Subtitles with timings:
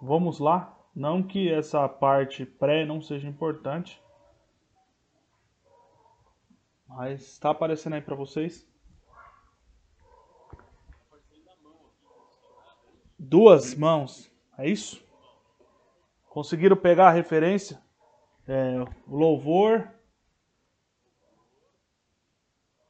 [0.00, 0.76] vamos lá.
[0.94, 4.00] Não que essa parte pré não seja importante,
[6.86, 8.68] mas está aparecendo aí para vocês.
[13.18, 15.04] Duas mãos, é isso?
[16.28, 17.82] Conseguiram pegar a referência?
[18.46, 18.76] É,
[19.06, 19.90] o louvor.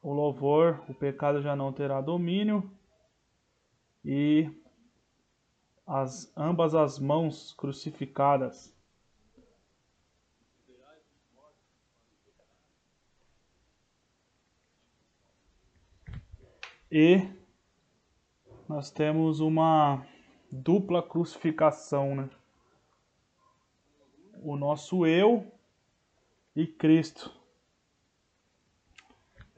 [0.01, 2.71] O louvor, o pecado já não terá domínio.
[4.03, 4.51] E
[5.85, 8.73] as, ambas as mãos crucificadas.
[16.91, 17.27] E
[18.67, 20.05] nós temos uma
[20.51, 22.29] dupla crucificação, né?
[24.41, 25.51] O nosso eu
[26.55, 27.31] e Cristo.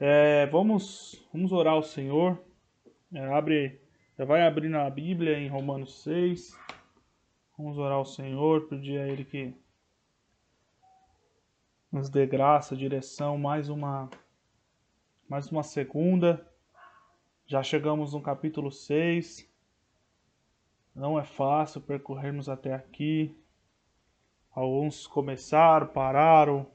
[0.00, 2.38] É, vamos, vamos orar ao Senhor.
[3.12, 3.80] É, abre,
[4.24, 6.58] vai abrir na Bíblia em Romanos 6.
[7.56, 9.54] Vamos orar ao Senhor, pedir a Ele que
[11.90, 14.10] nos dê graça, direção, mais uma,
[15.28, 16.44] mais uma segunda.
[17.46, 19.48] Já chegamos no capítulo 6.
[20.94, 23.36] Não é fácil percorrermos até aqui.
[24.50, 26.66] Alguns começaram, pararam,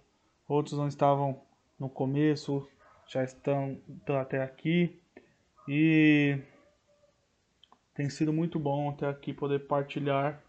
[0.48, 1.42] outros não estavam
[1.78, 2.66] no começo,
[3.06, 4.98] já estão, estão até aqui.
[5.68, 6.40] E
[7.94, 10.42] tem sido muito bom até aqui poder partilhar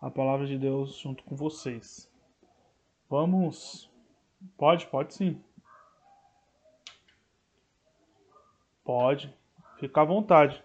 [0.00, 2.10] a palavra de Deus junto com vocês.
[3.08, 3.90] Vamos.
[4.56, 5.42] Pode, pode sim.
[8.84, 9.34] Pode.
[9.78, 10.62] Fica à vontade.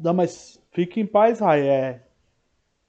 [0.00, 1.68] Não, mas fique em paz, Rai.
[1.68, 2.02] É,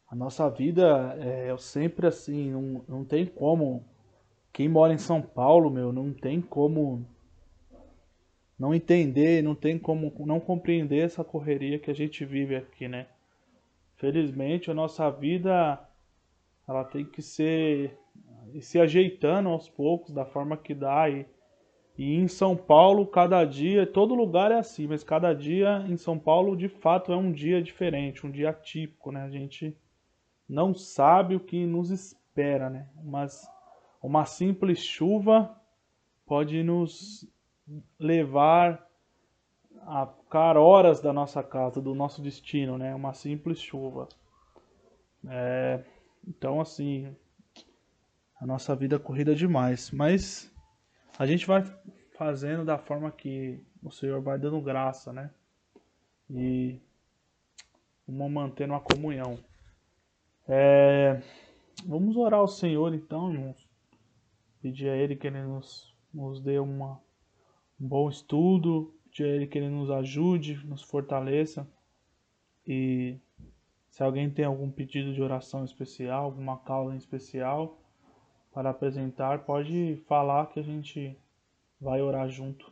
[0.07, 3.85] a nossa vida é sempre assim, não, não tem como.
[4.53, 7.05] Quem mora em São Paulo, meu, não tem como
[8.57, 13.07] não entender, não tem como não compreender essa correria que a gente vive aqui, né?
[13.95, 15.79] Felizmente a nossa vida
[16.67, 17.97] ela tem que ser
[18.61, 21.25] se ajeitando aos poucos da forma que dá e
[21.97, 26.18] e em São Paulo, cada dia, todo lugar é assim, mas cada dia em São
[26.18, 29.24] Paulo de fato é um dia diferente, um dia atípico, né?
[29.24, 29.78] A gente
[30.47, 32.88] não sabe o que nos espera, né?
[33.03, 33.47] Mas
[34.02, 35.56] uma simples chuva
[36.25, 37.28] pode nos
[38.00, 38.88] levar
[39.81, 42.96] a ficar horas da nossa casa, do nosso destino, né?
[42.96, 44.08] Uma simples chuva.
[45.28, 45.84] É,
[46.28, 47.16] então, assim,
[48.40, 50.50] a nossa vida é corrida demais, mas
[51.21, 51.63] a gente vai
[52.17, 55.29] fazendo da forma que o Senhor vai dando graça, né?
[56.27, 56.79] E
[58.07, 59.37] vamos mantendo a comunhão.
[60.47, 61.21] É,
[61.85, 63.69] vamos orar ao Senhor então, irmãos.
[64.63, 66.99] Pedir a Ele que Ele nos, nos dê uma,
[67.79, 71.69] um bom estudo, pedir a Ele que Ele nos ajude, nos fortaleça.
[72.65, 73.19] E
[73.91, 77.79] se alguém tem algum pedido de oração especial, alguma causa em especial,
[78.51, 81.17] para apresentar, pode falar que a gente
[81.79, 82.72] vai orar junto.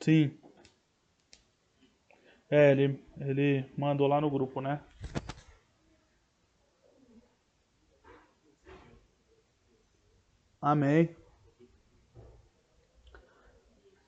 [0.00, 0.36] Sim.
[2.50, 4.80] É, ele, ele mandou lá no grupo, né?
[10.60, 11.14] Amém.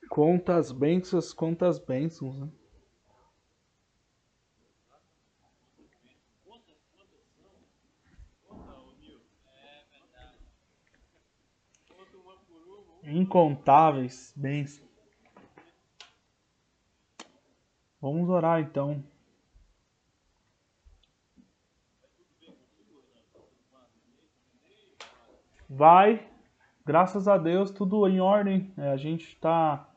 [0.09, 2.49] Quantas bênçãos, quantas bênçãos, né?
[13.07, 14.83] Incontáveis bens.
[18.01, 19.03] Vamos orar então.
[25.67, 26.27] Vai,
[26.85, 28.71] graças a Deus, tudo em ordem.
[28.77, 29.89] É, a gente está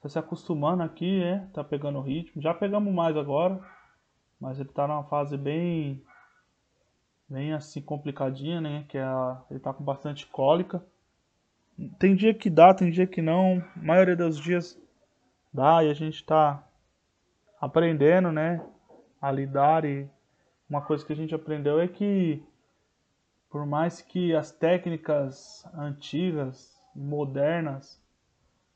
[0.00, 2.42] tá se acostumando aqui, é, tá pegando o ritmo.
[2.42, 3.64] Já pegamos mais agora,
[4.40, 6.04] mas ele está numa fase bem,
[7.28, 8.84] bem assim complicadinha, né?
[8.88, 10.84] Que é a, ele está com bastante cólica.
[11.98, 13.62] Tem dia que dá, tem dia que não.
[13.76, 14.80] A maioria dos dias
[15.52, 16.66] dá e a gente está
[17.60, 18.64] aprendendo, né?
[19.20, 20.08] A lidar e
[20.68, 22.42] uma coisa que a gente aprendeu é que
[23.50, 28.00] por mais que as técnicas antigas modernas,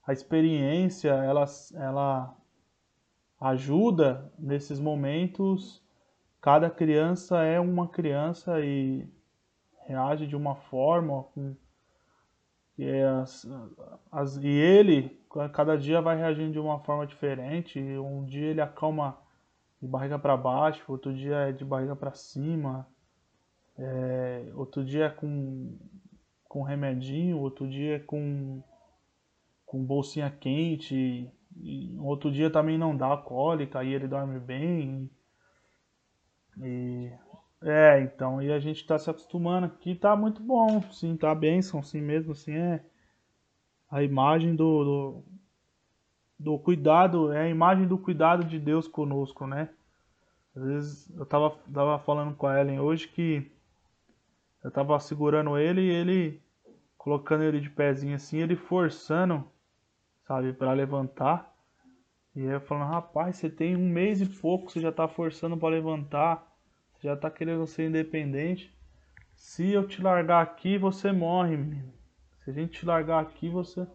[0.06, 1.44] a experiência, ela,
[1.74, 2.36] ela
[3.40, 5.82] ajuda nesses momentos.
[6.40, 9.06] Cada criança é uma criança e
[9.86, 11.54] reage de uma forma, com,
[12.78, 13.46] e, as,
[14.10, 15.20] as, e ele,
[15.52, 17.78] cada dia vai reagindo de uma forma diferente.
[17.80, 19.18] Um dia ele acalma
[19.80, 22.86] de barriga para baixo, outro dia é de barriga para cima,
[23.76, 25.76] é, outro dia é com,
[26.48, 28.62] com remedinho, outro dia é com,
[29.66, 35.10] com bolsinha quente, e outro dia também não dá cólica, aí ele dorme bem.
[36.58, 37.12] E
[37.62, 41.82] é, então, e a gente tá se acostumando aqui, tá muito bom, sim, tá bênção,
[41.82, 42.84] sim mesmo, assim, é
[43.90, 45.24] a imagem do, do
[46.42, 49.70] do cuidado, é a imagem do cuidado de Deus conosco, né?
[50.56, 53.50] Às vezes eu tava, tava falando com a Ellen hoje que
[54.62, 56.42] eu tava segurando ele e ele
[56.98, 59.44] colocando ele de pezinho assim, ele forçando,
[60.26, 61.52] sabe, para levantar.
[62.34, 65.68] E eu falando, rapaz, você tem um mês e pouco, você já tá forçando para
[65.68, 66.51] levantar,
[67.02, 68.72] já tá querendo ser independente.
[69.34, 71.92] Se eu te largar aqui, você morre, menino.
[72.38, 73.86] Se a gente te largar aqui, você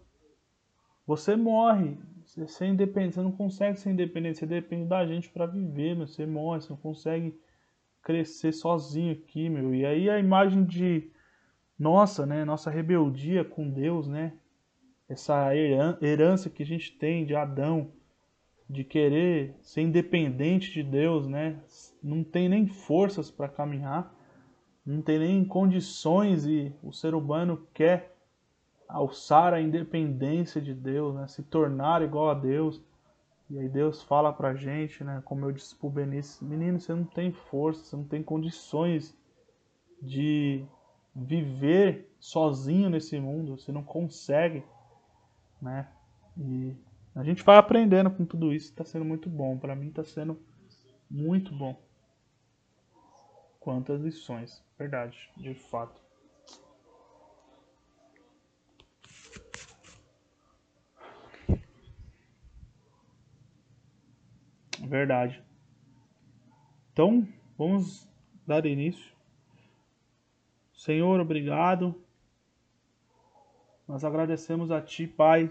[1.05, 1.97] você morre.
[2.35, 6.05] Você é independente, você não consegue ser independente, você depende da gente para viver, meu.
[6.05, 7.39] Você morre, você não consegue
[8.03, 9.73] crescer sozinho aqui, meu.
[9.73, 11.09] E aí a imagem de
[11.79, 14.33] nossa, né, nossa rebeldia com Deus, né?
[15.07, 15.55] Essa
[16.01, 17.93] herança que a gente tem de Adão,
[18.69, 21.59] de querer ser independente de Deus, né?
[22.03, 24.13] Não tem nem forças para caminhar,
[24.85, 28.15] não tem nem condições e o ser humano quer
[28.87, 31.27] alçar a independência de Deus, né?
[31.27, 32.81] se tornar igual a Deus.
[33.49, 35.21] E aí Deus fala pra gente, né?
[35.23, 39.17] Como eu disse pro Benício, menino, você não tem força, você não tem condições
[40.01, 40.65] de
[41.15, 44.63] viver sozinho nesse mundo, você não consegue,
[45.61, 45.87] né?
[46.37, 46.75] E
[47.17, 49.57] a gente vai aprendendo com tudo isso, está sendo muito bom.
[49.57, 50.39] Para mim está sendo
[51.09, 51.81] muito bom.
[53.59, 55.99] Quantas lições, verdade, de fato.
[64.79, 65.43] Verdade.
[66.93, 67.27] Então,
[67.57, 68.07] vamos
[68.45, 69.11] dar início.
[70.71, 71.99] Senhor, obrigado.
[73.87, 75.49] Nós agradecemos a Ti, Pai,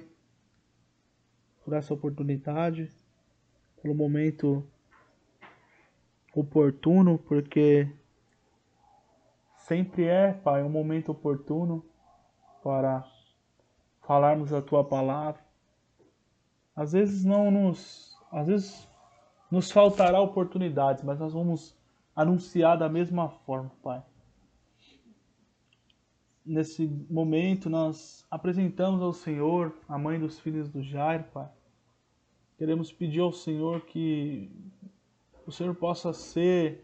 [1.67, 2.89] por essa oportunidade,
[3.83, 4.65] pelo momento
[6.33, 7.93] oportuno, porque
[9.57, 11.85] sempre é, Pai, um momento oportuno
[12.63, 13.05] para
[14.07, 15.45] falarmos a Tua palavra.
[16.75, 18.17] Às vezes não nos.
[18.31, 18.89] Às vezes
[19.51, 21.77] nos faltará oportunidades, mas nós vamos
[22.15, 24.05] anunciar da mesma forma, Pai.
[26.45, 31.56] Nesse momento, nós apresentamos ao Senhor a mãe dos filhos do Jair, Pai.
[32.57, 34.51] Queremos pedir ao Senhor que
[35.47, 36.83] o Senhor possa ser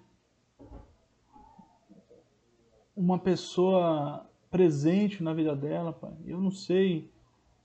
[2.95, 6.15] uma pessoa presente na vida dela, Pai.
[6.27, 7.11] Eu não sei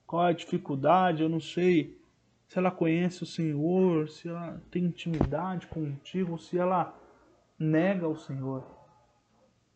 [0.05, 1.99] qual é a dificuldade, eu não sei
[2.47, 6.97] se ela conhece o Senhor, se ela tem intimidade contigo, se ela
[7.59, 8.63] nega o Senhor.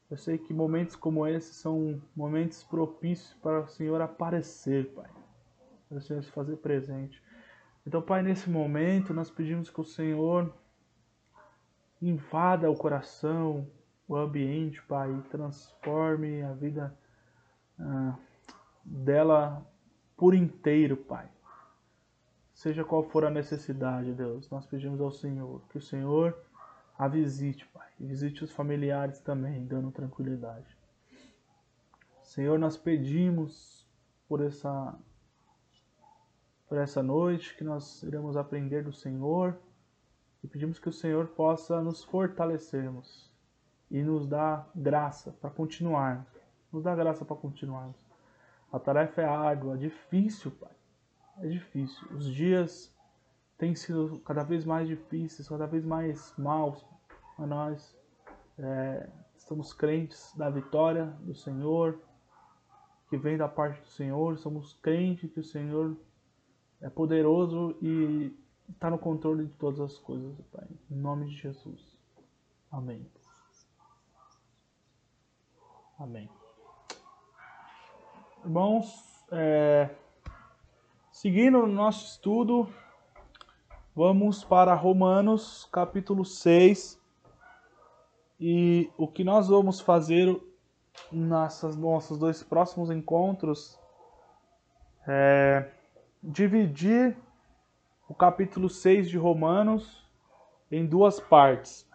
[0.10, 5.10] Eu sei que momentos como esse são momentos propícios para o Senhor aparecer, Pai.
[5.90, 7.22] Para o Senhor se fazer presente.
[7.86, 10.54] Então, Pai, nesse momento nós pedimos que o Senhor
[12.02, 13.68] invada o coração,
[14.08, 16.98] o ambiente, Pai, e transforme a vida
[17.80, 18.16] ah,
[18.84, 19.66] dela
[20.16, 21.30] por inteiro, Pai
[22.62, 26.38] Seja qual for a necessidade, Deus, nós pedimos ao Senhor que o Senhor
[26.96, 30.78] a visite, Pai, e visite os familiares também, dando tranquilidade.
[32.22, 33.90] Senhor, nós pedimos
[34.28, 34.96] por essa
[36.72, 39.60] por essa noite que nós iremos aprender do Senhor
[40.42, 43.30] e pedimos que o Senhor possa nos fortalecermos
[43.90, 46.30] e nos dar graça para continuarmos.
[46.72, 47.98] Nos dá graça para continuarmos.
[48.72, 50.72] A tarefa é árdua, difícil, Pai
[51.40, 52.08] é difícil.
[52.16, 52.96] Os dias
[53.58, 56.86] têm sido cada vez mais difíceis, cada vez mais maus
[57.36, 57.94] para nós.
[58.58, 62.00] É, estamos crentes da vitória do Senhor,
[63.10, 64.38] que vem da parte do Senhor.
[64.38, 65.98] Somos crentes que o Senhor
[66.82, 68.36] é poderoso e
[68.70, 70.68] está no controle de todas as coisas, Pai.
[70.90, 71.98] Em nome de Jesus.
[72.72, 73.06] Amém.
[76.00, 76.30] Amém.
[78.44, 79.90] Irmãos, é,
[81.22, 82.68] Seguindo o nosso estudo,
[83.96, 87.00] vamos para Romanos capítulo 6.
[88.40, 90.36] E o que nós vamos fazer
[91.12, 93.78] nesses nossos dois próximos encontros
[95.08, 95.70] é,
[96.22, 97.18] dividir
[98.08, 100.08] o capítulo 6 de Romanos
[100.72, 101.90] em duas partes.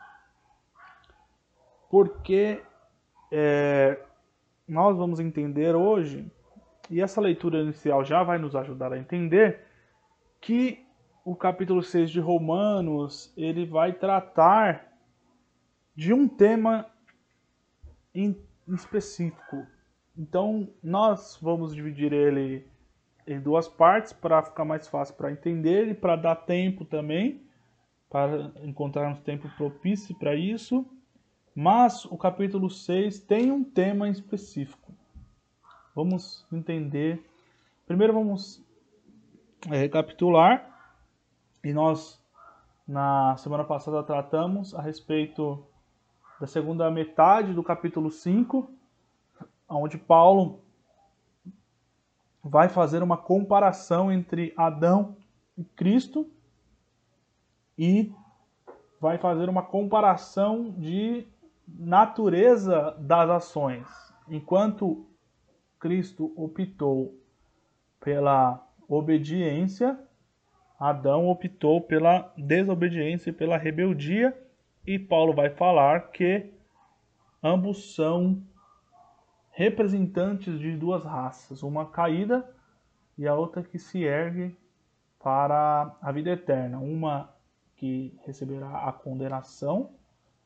[1.89, 2.63] Porque
[3.31, 4.01] é,
[4.67, 6.31] nós vamos entender hoje,
[6.91, 9.65] e essa leitura inicial já vai nos ajudar a entender,
[10.41, 10.85] que
[11.25, 14.93] o capítulo 6 de Romanos ele vai tratar
[15.95, 16.87] de um tema
[18.15, 18.37] em
[18.69, 19.67] específico.
[20.17, 22.67] Então, nós vamos dividir ele
[23.27, 27.43] em duas partes para ficar mais fácil para entender e para dar tempo também,
[28.09, 30.87] para encontrarmos tempo propício para isso.
[31.55, 34.93] Mas o capítulo 6 tem um tema específico.
[35.95, 37.25] Vamos entender.
[37.87, 38.63] Primeiro vamos
[39.71, 40.71] é, recapitular.
[41.65, 42.23] E nós,
[42.87, 45.67] na semana passada, tratamos a respeito
[46.39, 48.71] da segunda metade do capítulo 5,
[49.69, 50.61] onde Paulo
[52.49, 55.17] vai fazer uma comparação entre Adão
[55.59, 56.31] e Cristo
[57.77, 58.13] e
[59.01, 61.27] vai fazer uma comparação de
[61.69, 63.87] natureza das ações.
[64.29, 65.07] Enquanto
[65.79, 67.21] Cristo optou
[68.01, 69.99] pela obediência,
[70.79, 74.37] Adão optou pela desobediência e pela rebeldia,
[74.87, 76.53] e Paulo vai falar que
[77.43, 78.41] ambos são
[79.57, 82.47] representantes de duas raças, uma caída
[83.17, 84.55] e a outra que se ergue
[85.19, 87.35] para a vida eterna, uma
[87.75, 89.95] que receberá a condenação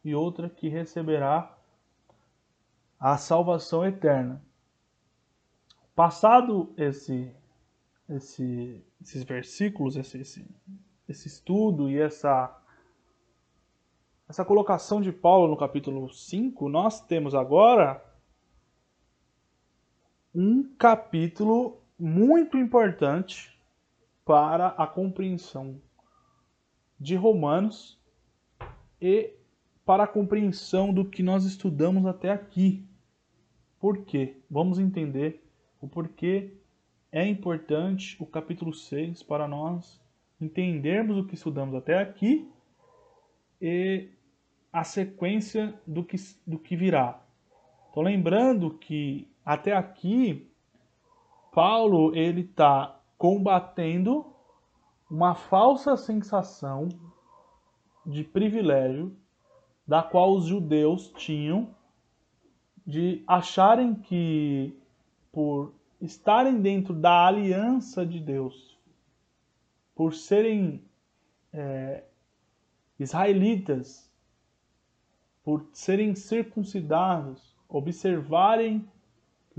[0.05, 1.53] e outra que receberá
[3.01, 4.41] a salvação eterna.
[5.93, 7.35] Passado esse,
[8.09, 10.47] esse, esses versículos, esse, esse,
[11.09, 12.57] esse estudo e essa,
[14.29, 18.09] essa colocação de Paulo no capítulo 5, nós temos agora
[20.35, 23.59] um capítulo muito importante
[24.25, 25.81] para a compreensão
[26.99, 27.99] de Romanos
[29.01, 29.33] e
[29.85, 32.85] para a compreensão do que nós estudamos até aqui.
[33.81, 34.37] Por quê?
[34.49, 35.43] Vamos entender
[35.81, 36.53] o porquê
[37.11, 40.01] é importante o capítulo 6 para nós
[40.41, 42.49] entendermos o que estudamos até aqui
[43.61, 44.09] e
[44.73, 47.21] a sequência do que, do que virá.
[47.91, 50.51] Então, lembrando que até aqui,
[51.53, 54.27] Paulo ele está combatendo
[55.11, 56.89] uma falsa sensação
[58.07, 59.17] de privilégio
[59.87, 61.75] da qual os judeus tinham
[62.87, 64.79] de acharem que
[65.33, 68.79] por estarem dentro da aliança de Deus,
[69.95, 70.83] por serem
[71.53, 72.05] é,
[72.99, 74.11] israelitas,
[75.43, 78.89] por serem circuncidados, observarem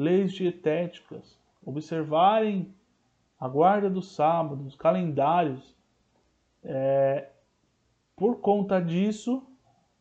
[0.02, 2.74] leis dietéticas, observarem
[3.40, 5.76] a guarda dos sábados, calendários.
[6.64, 7.30] É,
[8.16, 9.44] por conta disso,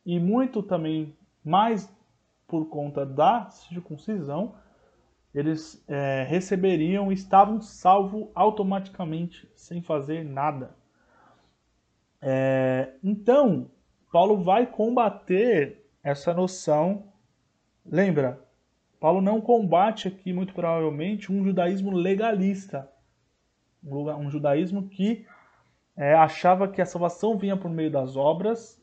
[0.04, 1.90] e muito também mais
[2.46, 4.54] por conta da circuncisão,
[5.34, 10.74] eles é, receberiam, estavam salvos automaticamente, sem fazer nada.
[12.20, 13.70] É, então,
[14.12, 17.04] Paulo vai combater essa noção.
[17.86, 18.42] Lembra,
[19.00, 22.86] Paulo não combate aqui, muito provavelmente, um judaísmo legalista,
[23.82, 25.26] um judaísmo que
[25.96, 28.78] é, achava que a salvação vinha por meio das obras,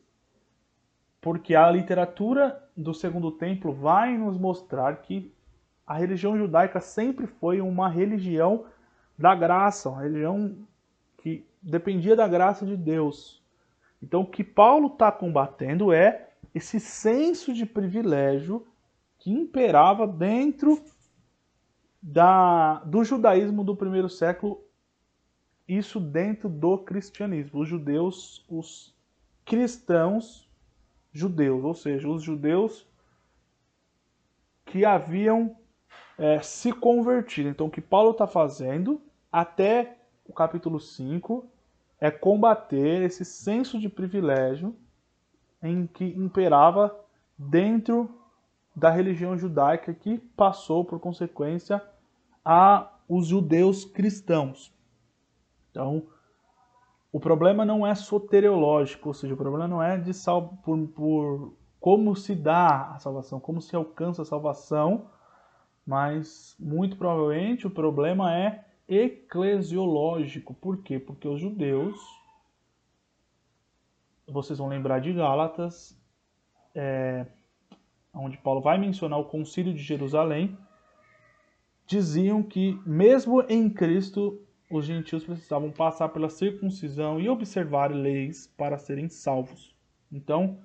[1.21, 5.31] porque a literatura do Segundo Templo vai nos mostrar que
[5.85, 8.65] a religião judaica sempre foi uma religião
[9.17, 10.57] da graça, uma religião
[11.19, 13.41] que dependia da graça de Deus.
[14.01, 18.65] Então, o que Paulo está combatendo é esse senso de privilégio
[19.27, 20.81] que imperava dentro
[22.01, 24.63] da, do judaísmo do primeiro século,
[25.67, 27.59] isso dentro do cristianismo.
[27.59, 28.95] Os judeus, os
[29.43, 30.49] cristãos
[31.11, 32.87] judeus, ou seja, os judeus
[34.65, 35.57] que haviam
[36.17, 37.49] é, se convertido.
[37.49, 41.45] Então, o que Paulo está fazendo até o capítulo 5
[41.99, 44.73] é combater esse senso de privilégio
[45.61, 46.97] em que imperava
[47.37, 48.09] dentro
[48.77, 51.81] da religião judaica que passou, por consequência,
[52.45, 54.71] a os judeus cristãos.
[55.71, 56.05] Então,
[57.11, 61.57] o problema não é soteriológico, ou seja, o problema não é de sal, por, por
[61.79, 65.09] como se dá a salvação, como se alcança a salvação,
[65.83, 70.53] mas muito provavelmente o problema é eclesiológico.
[70.53, 70.99] Por quê?
[70.99, 71.97] Porque os judeus,
[74.27, 75.99] vocês vão lembrar de Gálatas,
[76.75, 77.25] é,
[78.19, 80.57] onde Paulo vai mencionar o concílio de Jerusalém,
[81.85, 88.77] diziam que, mesmo em Cristo, os gentios precisavam passar pela circuncisão e observar leis para
[88.77, 89.73] serem salvos.
[90.11, 90.59] Então,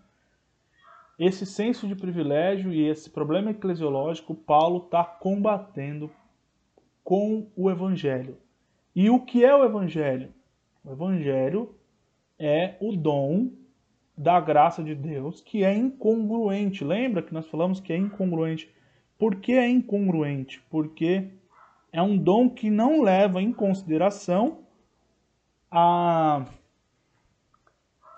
[1.19, 6.11] esse senso de privilégio e esse problema eclesiológico, Paulo está combatendo
[7.05, 8.39] com o Evangelho.
[8.95, 10.33] E o que é o Evangelho?
[10.85, 11.75] O Evangelho
[12.39, 13.53] é o dom
[14.17, 16.85] da graça de Deus que é incongruente.
[16.85, 18.73] Lembra que nós falamos que é incongruente?
[19.19, 20.61] Por que é incongruente?
[20.71, 21.31] Porque
[21.93, 24.61] é um dom que não leva em consideração
[25.71, 26.47] a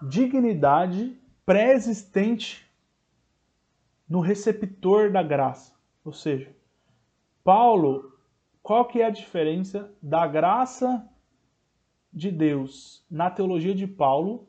[0.08, 2.66] dignidade pré-existente
[4.08, 5.74] no receptor da graça.
[6.04, 6.54] Ou seja,
[7.42, 8.12] Paulo,
[8.62, 11.06] qual que é a diferença da graça
[12.12, 14.48] de Deus na teologia de Paulo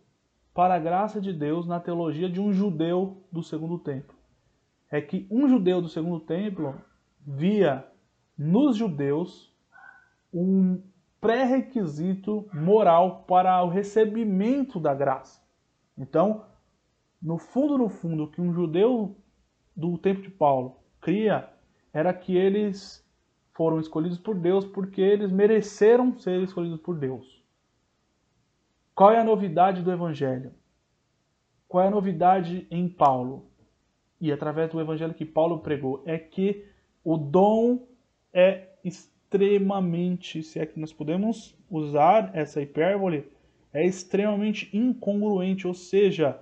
[0.55, 4.15] para a graça de Deus na teologia de um judeu do segundo templo.
[4.89, 6.73] É que um judeu do segundo templo
[7.19, 7.85] via
[8.37, 9.53] nos judeus
[10.33, 10.81] um
[11.19, 15.41] pré-requisito moral para o recebimento da graça.
[15.97, 16.45] Então,
[17.21, 19.17] no fundo, no fundo, o que um judeu
[19.75, 21.49] do tempo de Paulo cria
[21.91, 23.05] era que eles
[23.51, 27.34] foram escolhidos por Deus porque eles mereceram ser escolhidos por Deus.
[28.95, 30.53] Qual é a novidade do Evangelho?
[31.67, 33.45] Qual é a novidade em Paulo?
[34.21, 36.65] E através do Evangelho que Paulo pregou, é que
[37.03, 37.85] o dom
[38.31, 43.29] é extremamente, se é que nós podemos usar essa hipérbole,
[43.73, 46.41] é extremamente incongruente, ou seja,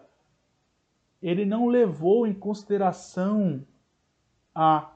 [1.23, 3.65] ele não levou em consideração
[4.53, 4.95] a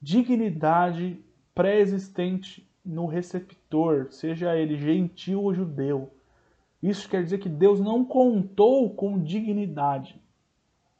[0.00, 1.22] dignidade
[1.54, 6.10] pré-existente no receptor, seja ele gentil ou judeu.
[6.82, 10.20] Isso quer dizer que Deus não contou com dignidade.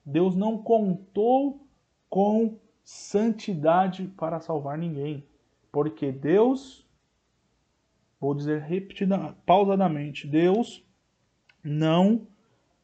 [0.05, 1.67] Deus não contou
[2.09, 5.27] com santidade para salvar ninguém.
[5.73, 6.87] Porque Deus,
[8.21, 10.85] vou dizer repetida, pausadamente, Deus
[11.65, 12.27] não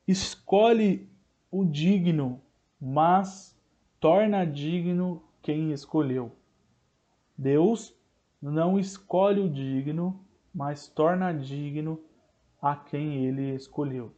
[0.06, 1.08] escolhe
[1.50, 2.40] o digno,
[2.80, 3.56] mas
[4.00, 6.32] torna digno quem escolheu.
[7.36, 7.94] Deus
[8.40, 10.18] não escolhe o digno,
[10.52, 12.00] mas torna digno
[12.60, 14.12] a quem ele escolheu.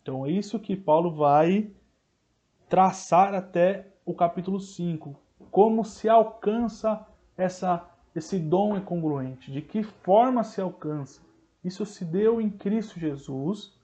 [0.00, 1.70] Então é isso que Paulo vai
[2.68, 5.14] traçar até o capítulo 5.
[5.50, 9.52] Como se alcança essa, esse dom incongruente?
[9.52, 11.20] De que forma se alcança?
[11.62, 13.78] Isso se deu em Cristo Jesus,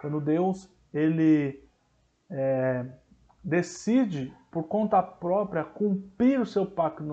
[0.00, 1.62] quando Deus ele
[2.30, 2.86] é,
[3.42, 7.04] decide por conta própria cumprir o seu pacto,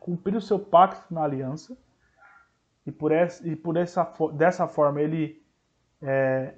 [0.00, 1.76] cumprir o seu pacto na aliança
[2.86, 5.41] e por essa, e por essa dessa forma ele
[6.02, 6.54] é,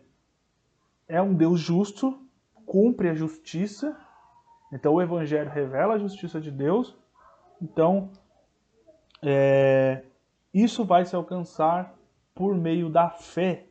[1.07, 2.27] é um Deus justo,
[2.65, 3.97] cumpre a justiça.
[4.73, 6.97] Então o Evangelho revela a justiça de Deus.
[7.61, 8.11] Então
[9.23, 10.05] é,
[10.53, 11.95] isso vai se alcançar
[12.35, 13.67] por meio da fé.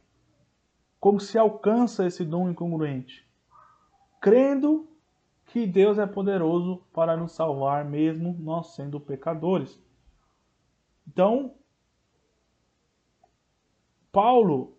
[0.99, 3.27] Como se alcança esse dom incongruente?
[4.21, 4.87] Crendo
[5.47, 9.79] que Deus é poderoso para nos salvar, mesmo nós sendo pecadores.
[11.05, 11.53] Então,
[14.11, 14.77] Paulo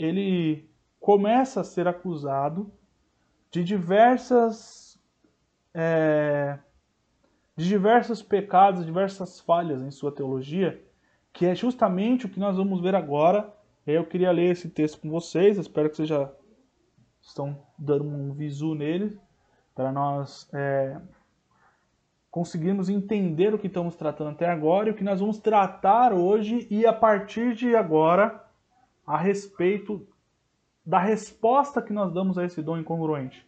[0.00, 2.72] ele começa a ser acusado
[3.50, 4.98] de diversas
[5.74, 6.58] é,
[7.56, 10.82] de diversos pecados, diversas falhas em sua teologia,
[11.32, 13.52] que é justamente o que nós vamos ver agora.
[13.86, 16.30] Eu queria ler esse texto com vocês, espero que vocês já
[17.20, 19.18] estão dando um visu nele,
[19.74, 20.98] para nós é,
[22.30, 26.66] conseguirmos entender o que estamos tratando até agora e o que nós vamos tratar hoje
[26.70, 28.49] e a partir de agora
[29.06, 30.06] a respeito
[30.84, 33.46] da resposta que nós damos a esse dom incongruente.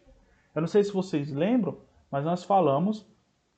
[0.53, 1.79] Eu não sei se vocês lembram,
[2.11, 3.07] mas nós falamos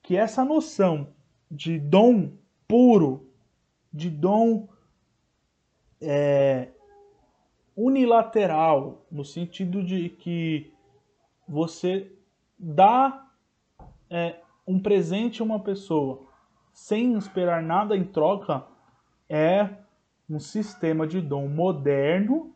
[0.02, 1.08] que essa noção
[1.50, 2.32] de dom
[2.66, 3.28] puro,
[3.92, 4.68] de dom
[6.00, 6.70] é,
[7.76, 10.72] unilateral, no sentido de que
[11.46, 12.12] você
[12.58, 13.28] dá
[14.08, 16.26] é, um presente a uma pessoa
[16.72, 18.66] sem esperar nada em troca,
[19.28, 19.85] é
[20.28, 22.54] um sistema de dom moderno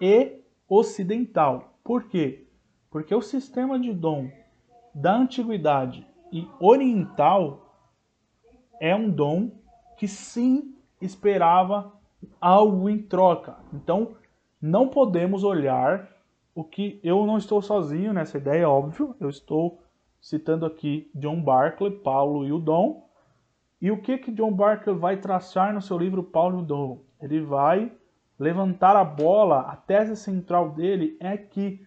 [0.00, 1.78] e ocidental.
[1.84, 2.46] Por quê?
[2.90, 4.30] Porque o sistema de dom
[4.94, 7.74] da antiguidade e oriental
[8.80, 9.50] é um dom
[9.96, 11.92] que sim esperava
[12.40, 13.56] algo em troca.
[13.72, 14.16] Então,
[14.60, 16.10] não podemos olhar
[16.54, 19.14] o que eu não estou sozinho nessa ideia, óbvio.
[19.20, 19.82] Eu estou
[20.20, 23.05] citando aqui John Barclay, Paulo e o Dom,
[23.80, 27.02] e o que que John Barker vai traçar no seu livro Paulo Dom?
[27.20, 27.92] Ele vai
[28.38, 31.84] levantar a bola, a tese central dele é que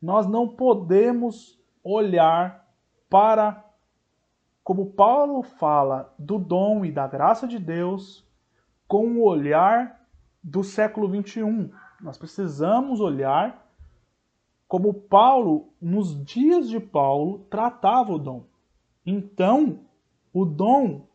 [0.00, 2.66] nós não podemos olhar
[3.08, 3.64] para
[4.64, 8.24] como Paulo fala do dom e da graça de Deus
[8.86, 10.00] com o olhar
[10.42, 11.70] do século 21.
[12.00, 13.62] Nós precisamos olhar
[14.68, 18.46] como Paulo, nos dias de Paulo, tratava o dom.
[19.04, 19.80] Então,
[20.32, 21.06] o dom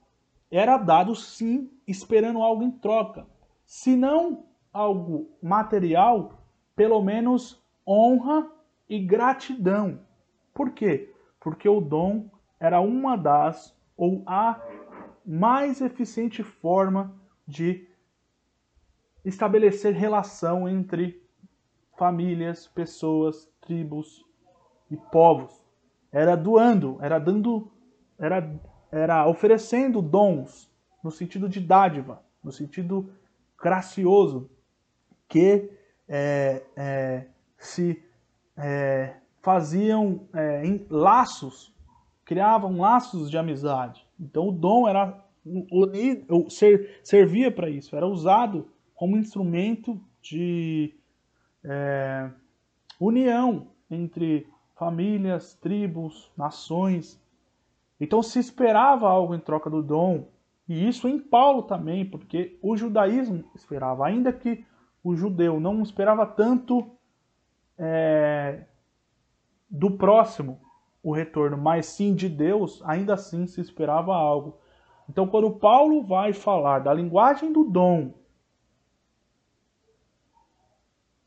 [0.49, 3.25] era dado sim, esperando algo em troca.
[3.65, 6.41] Se não algo material,
[6.75, 8.49] pelo menos honra
[8.89, 9.99] e gratidão.
[10.53, 11.13] Por quê?
[11.39, 12.29] Porque o dom
[12.59, 14.61] era uma das ou a
[15.25, 17.13] mais eficiente forma
[17.45, 17.87] de
[19.25, 21.21] estabelecer relação entre
[21.97, 24.25] famílias, pessoas, tribos
[24.89, 25.61] e povos.
[26.11, 27.71] Era doando, era dando,
[28.17, 28.49] era,
[28.91, 30.69] era oferecendo dons
[31.03, 33.09] no sentido de dádiva, no sentido
[33.61, 34.49] gracioso,
[35.27, 35.69] que
[36.07, 37.25] é, é,
[37.57, 38.01] se
[38.55, 41.73] é, faziam é, laços,
[42.23, 44.05] criavam laços de amizade.
[44.19, 45.23] Então o dom era
[45.71, 50.93] unido, ser, servia para isso, era usado como instrumento de
[51.63, 52.29] é,
[52.99, 57.19] união entre famílias, tribos, nações.
[57.99, 60.27] Então se esperava algo em troca do dom,
[60.67, 64.65] e isso em Paulo também, porque o judaísmo esperava, ainda que
[65.03, 66.91] o judeu não esperava tanto
[67.77, 68.65] é,
[69.69, 70.59] do próximo
[71.01, 74.57] o retorno, mas sim de Deus, ainda assim se esperava algo.
[75.09, 78.13] Então, quando Paulo vai falar da linguagem do dom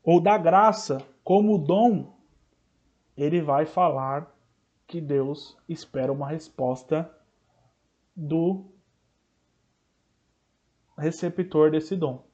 [0.03, 2.13] ou da graça como dom,
[3.17, 4.30] ele vai falar
[4.91, 7.09] que Deus espera uma resposta
[8.13, 8.65] do
[10.97, 12.25] receptor desse dom.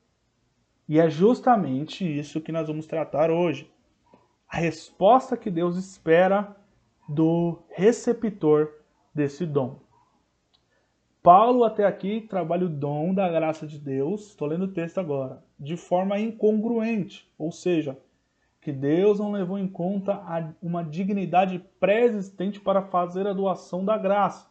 [0.89, 3.71] E é justamente isso que nós vamos tratar hoje.
[4.49, 6.57] A resposta que Deus espera
[7.07, 8.73] do receptor
[9.13, 9.79] desse dom.
[11.21, 15.43] Paulo até aqui trabalha o dom da graça de Deus, estou lendo o texto agora,
[15.59, 17.99] de forma incongruente, ou seja,
[18.61, 20.21] que Deus não levou em conta
[20.61, 24.49] uma dignidade pré-existente para fazer a doação da graça.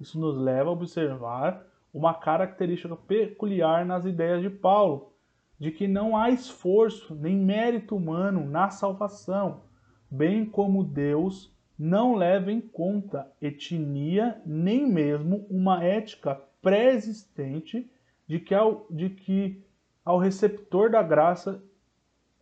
[0.00, 5.12] Isso nos leva a observar uma característica peculiar nas ideias de Paulo,
[5.58, 9.62] de que não há esforço nem mérito humano na salvação,
[10.10, 17.90] bem como Deus não leva em conta etnia nem mesmo uma ética pré-existente
[18.26, 19.62] de que ao, de que
[20.04, 21.62] ao receptor da graça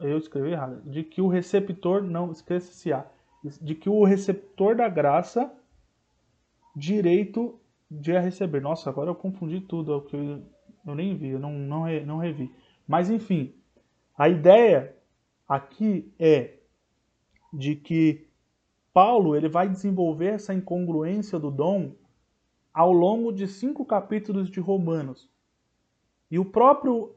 [0.01, 3.07] eu escrevi errado, de que o receptor não esquece a
[3.61, 5.53] de que o receptor da graça
[6.75, 7.59] direito
[7.91, 8.61] de a receber.
[8.61, 10.43] Nossa, agora eu confundi tudo, é o que eu,
[10.87, 12.51] eu nem vi, eu não, não, não revi.
[12.87, 13.55] Mas enfim,
[14.17, 14.97] a ideia
[15.47, 16.59] aqui é
[17.53, 18.27] de que
[18.93, 21.93] Paulo ele vai desenvolver essa incongruência do dom
[22.73, 25.29] ao longo de cinco capítulos de Romanos.
[26.31, 27.15] E o próprio,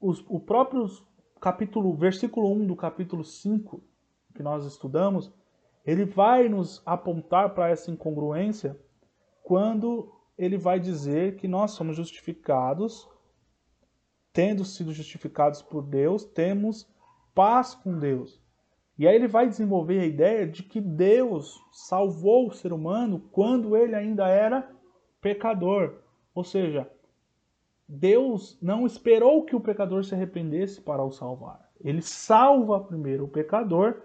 [0.00, 0.86] os, o próprio
[1.40, 3.82] capítulo, versículo 1 do capítulo 5
[4.34, 5.32] que nós estudamos,
[5.84, 8.78] ele vai nos apontar para essa incongruência
[9.42, 13.08] quando ele vai dizer que nós somos justificados
[14.32, 16.88] tendo sido justificados por Deus, temos
[17.34, 18.40] paz com Deus.
[18.98, 23.76] E aí ele vai desenvolver a ideia de que Deus salvou o ser humano quando
[23.76, 24.70] ele ainda era
[25.20, 26.02] pecador.
[26.34, 26.90] Ou seja,
[27.92, 31.68] Deus não esperou que o pecador se arrependesse para o salvar.
[31.80, 34.02] Ele salva primeiro o pecador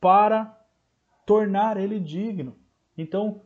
[0.00, 0.58] para
[1.24, 2.56] tornar ele digno.
[2.98, 3.42] Então,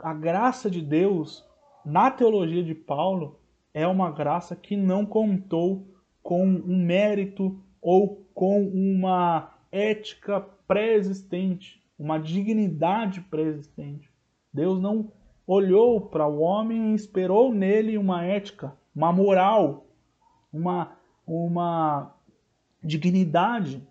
[0.00, 1.48] a graça de Deus,
[1.84, 3.38] na teologia de Paulo,
[3.72, 5.86] é uma graça que não contou
[6.20, 14.10] com um mérito ou com uma ética pré-existente, uma dignidade pré-existente.
[14.52, 15.12] Deus não
[15.46, 19.86] olhou para o homem e esperou nele uma ética, uma moral,
[20.52, 22.14] uma, uma
[22.82, 23.86] dignidade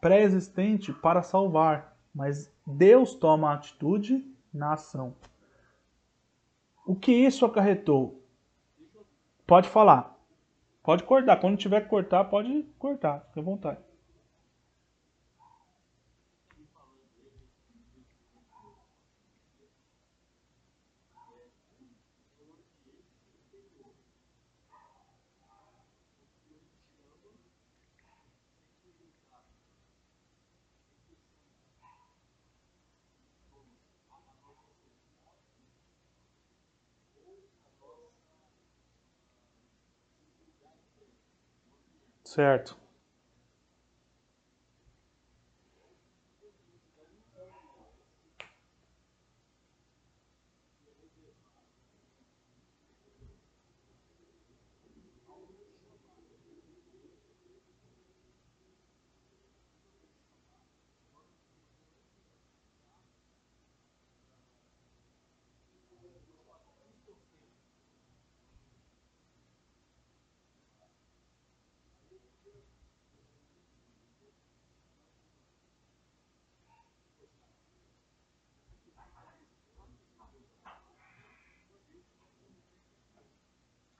[0.00, 1.96] pré-existente para salvar.
[2.14, 5.14] Mas Deus toma atitude na ação.
[6.86, 8.22] O que isso acarretou?
[9.46, 10.16] Pode falar.
[10.82, 11.36] Pode cortar.
[11.36, 13.24] Quando tiver que cortar, pode cortar.
[13.26, 13.85] Fique à vontade.
[42.36, 42.76] Certo.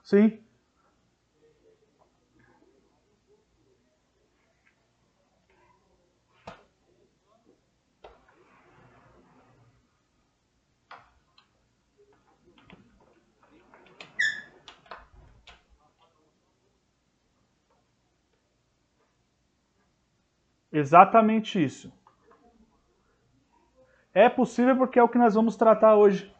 [0.07, 0.39] Sim.
[20.71, 21.91] Exatamente isso.
[24.13, 26.33] É possível porque é o que nós vamos tratar hoje.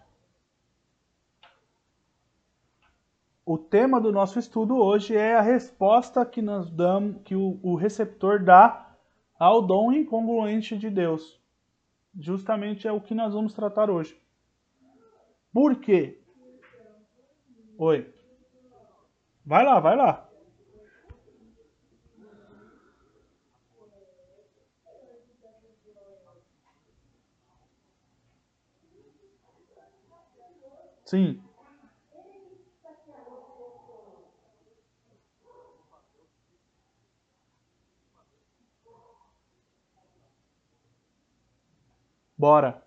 [3.49, 7.75] O tema do nosso estudo hoje é a resposta que nós damos, que o, o
[7.75, 8.93] receptor dá
[9.39, 11.41] ao dom incongruente de Deus.
[12.13, 14.21] Justamente é o que nós vamos tratar hoje.
[15.53, 16.21] Por quê?
[17.77, 18.13] Oi.
[19.45, 20.29] Vai lá, vai lá.
[31.05, 31.46] Sim.
[42.37, 42.83] Bora.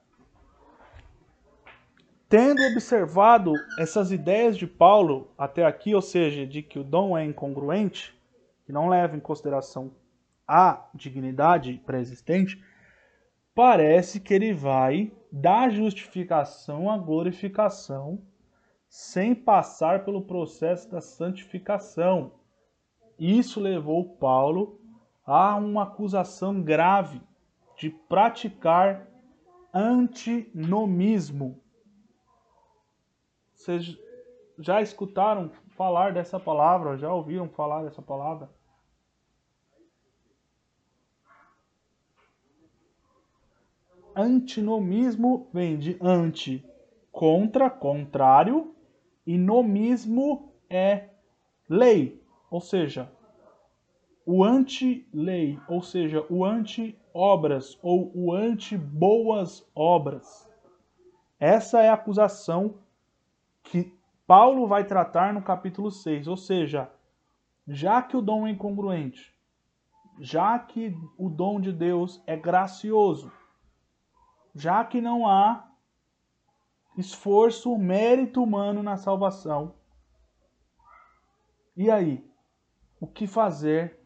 [2.28, 7.24] Tendo observado essas ideias de Paulo até aqui, ou seja, de que o dom é
[7.24, 8.16] incongruente,
[8.64, 9.90] que não leva em consideração
[10.46, 12.62] a dignidade pré-existente,
[13.52, 18.22] parece que ele vai da justificação à glorificação,
[18.88, 22.34] sem passar pelo processo da santificação.
[23.18, 24.80] Isso levou Paulo
[25.26, 27.20] a uma acusação grave
[27.76, 29.09] de praticar
[29.72, 31.60] antinomismo.
[33.54, 33.96] Vocês
[34.58, 36.96] já escutaram falar dessa palavra?
[36.98, 38.50] Já ouviram falar dessa palavra?
[44.14, 46.64] Antinomismo vem de anti,
[47.12, 48.74] contra, contrário,
[49.26, 51.10] e nomismo é
[51.68, 53.10] lei, ou seja,
[54.26, 56.44] o anti-lei, ou seja, o
[57.10, 60.48] anti-obras ou o anti-boas obras.
[61.38, 62.78] Essa é a acusação
[63.62, 63.92] que
[64.26, 66.90] Paulo vai tratar no capítulo 6, ou seja,
[67.66, 69.34] já que o dom é incongruente,
[70.18, 73.32] já que o dom de Deus é gracioso,
[74.54, 75.68] já que não há
[76.96, 79.74] esforço, mérito humano na salvação.
[81.76, 82.28] E aí?
[83.00, 83.99] O que fazer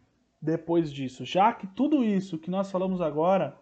[0.44, 1.24] depois disso?
[1.24, 3.58] Já que tudo isso que nós falamos agora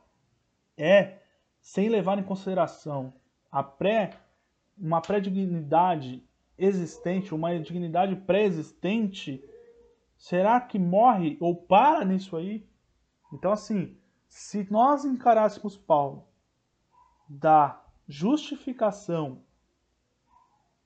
[0.77, 1.21] é
[1.61, 3.15] sem levar em consideração
[3.51, 4.11] a pré
[4.77, 6.27] uma pré-dignidade
[6.59, 9.45] existente, uma dignidade pré-existente,
[10.17, 12.67] será que morre ou para nisso aí?
[13.33, 13.97] Então assim,
[14.29, 16.27] se nós encarássemos Paulo
[17.29, 19.45] da justificação,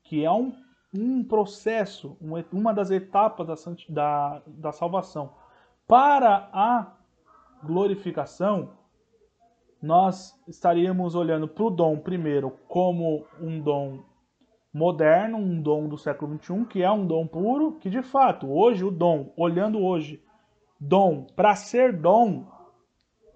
[0.02, 0.54] que é um,
[0.94, 2.18] um processo,
[2.52, 3.54] uma das etapas da,
[3.88, 5.35] da, da salvação,
[5.87, 6.92] para a
[7.62, 8.70] glorificação,
[9.81, 14.05] nós estaríamos olhando para o dom primeiro como um dom
[14.72, 18.85] moderno, um dom do século XXI, que é um dom puro, que de fato, hoje
[18.85, 20.22] o dom, olhando hoje,
[20.79, 22.46] dom, para ser dom,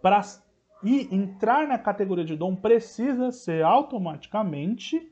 [0.03, 0.21] para
[0.83, 5.11] e entrar na categoria de dom precisa ser automaticamente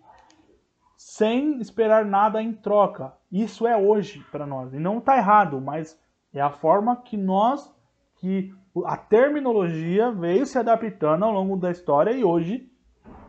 [0.96, 3.12] sem esperar nada em troca.
[3.30, 4.72] Isso é hoje para nós.
[4.72, 5.98] E não está errado, mas
[6.38, 7.74] é a forma que nós,
[8.16, 12.70] que a terminologia veio se adaptando ao longo da história e hoje,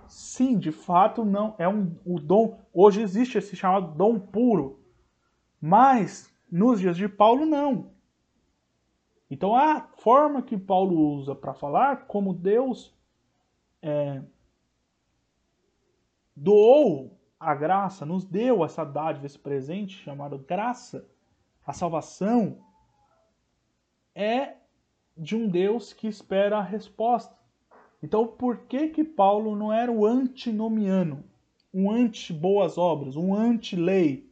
[0.08, 2.60] sim, de fato, não é um o dom.
[2.74, 4.80] Hoje existe esse chamado dom puro.
[5.60, 7.91] Mas nos dias de Paulo não.
[9.30, 12.95] Então a forma que Paulo usa para falar como Deus
[13.82, 14.22] é,
[16.36, 21.08] doou a graça, nos deu essa dádiva, esse presente chamado graça,
[21.65, 22.68] a salvação,
[24.19, 24.58] é
[25.15, 27.34] de um Deus que espera a resposta.
[28.03, 31.23] Então por que que Paulo não era o antinomiano,
[31.73, 34.29] um anti-boas obras, um anti-lei?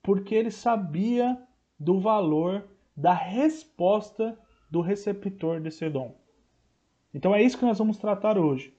[0.00, 1.36] Porque ele sabia
[1.78, 4.38] do valor da resposta
[4.70, 6.14] do receptor desse dom.
[7.12, 8.72] Então é isso que nós vamos tratar hoje.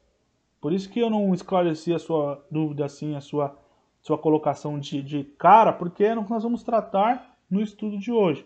[0.61, 3.57] Por isso que eu não esclareci a sua dúvida assim, a sua,
[4.01, 8.11] sua colocação de, de cara, porque é o que nós vamos tratar no estudo de
[8.11, 8.45] hoje.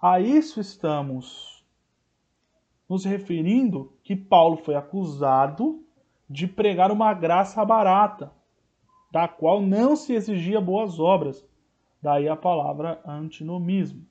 [0.00, 1.64] A isso estamos
[2.88, 5.84] nos referindo que Paulo foi acusado
[6.28, 8.32] de pregar uma graça barata,
[9.10, 11.46] da qual não se exigia boas obras.
[12.00, 14.06] Daí a palavra antinomismo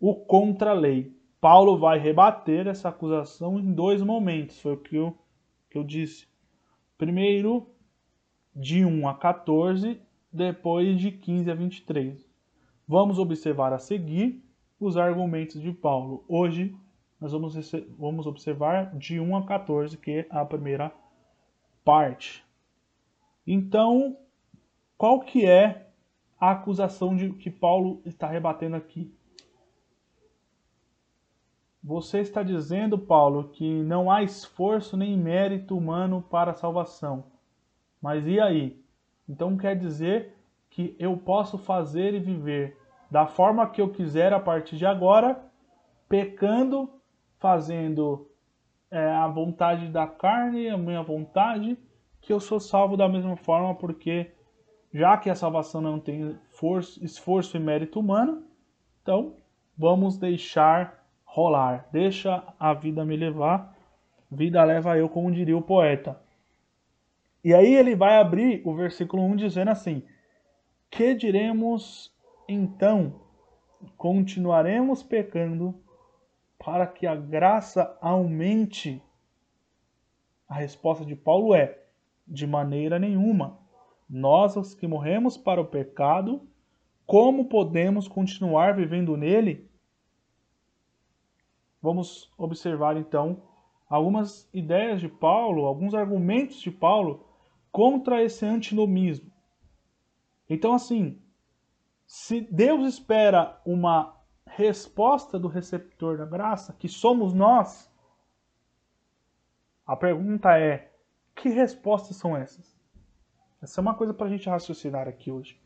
[0.00, 1.14] o contra-lei.
[1.40, 5.16] Paulo vai rebater essa acusação em dois momentos, foi o que eu,
[5.68, 6.26] que eu disse.
[6.96, 7.68] Primeiro,
[8.54, 10.00] de 1 a 14,
[10.32, 12.28] depois de 15 a 23.
[12.86, 14.42] Vamos observar a seguir
[14.80, 16.24] os argumentos de Paulo.
[16.26, 16.74] Hoje
[17.20, 17.54] nós vamos,
[17.98, 20.90] vamos observar de 1 a 14, que é a primeira
[21.84, 22.42] parte.
[23.46, 24.16] Então,
[24.96, 25.90] qual que é
[26.40, 29.14] a acusação de que Paulo está rebatendo aqui?
[31.82, 37.24] Você está dizendo, Paulo, que não há esforço nem mérito humano para a salvação.
[38.00, 38.82] Mas e aí?
[39.28, 40.34] Então quer dizer
[40.70, 42.79] que eu posso fazer e viver
[43.10, 45.42] da forma que eu quiser a partir de agora,
[46.08, 46.88] pecando,
[47.38, 48.30] fazendo
[48.90, 51.76] é, a vontade da carne, a minha vontade,
[52.20, 54.32] que eu sou salvo da mesma forma, porque
[54.92, 58.44] já que a salvação não tem forço, esforço e mérito humano,
[59.02, 59.36] então
[59.76, 61.88] vamos deixar rolar.
[61.92, 63.76] Deixa a vida me levar,
[64.30, 66.20] vida leva eu, como diria o poeta.
[67.42, 70.02] E aí ele vai abrir o versículo 1 dizendo assim:
[70.90, 72.12] Que diremos
[72.52, 73.20] então?
[73.96, 75.74] Continuaremos pecando
[76.58, 79.02] para que a graça aumente?
[80.48, 81.82] A resposta de Paulo é:
[82.26, 83.58] de maneira nenhuma.
[84.08, 86.46] Nós, os que morremos para o pecado,
[87.06, 89.70] como podemos continuar vivendo nele?
[91.80, 93.42] Vamos observar então
[93.88, 97.26] algumas ideias de Paulo, alguns argumentos de Paulo
[97.72, 99.30] contra esse antinomismo.
[100.48, 101.18] Então, assim,
[102.12, 107.88] se Deus espera uma resposta do receptor da graça, que somos nós,
[109.86, 110.92] a pergunta é:
[111.36, 112.76] que respostas são essas?
[113.62, 115.62] Essa é uma coisa para a gente raciocinar aqui hoje.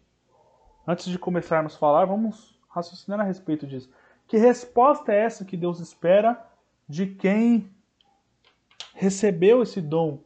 [0.86, 3.90] Antes de começarmos a falar, vamos raciocinar a respeito disso.
[4.28, 6.46] Que resposta é essa que Deus espera
[6.86, 7.74] de quem
[8.92, 10.22] recebeu esse dom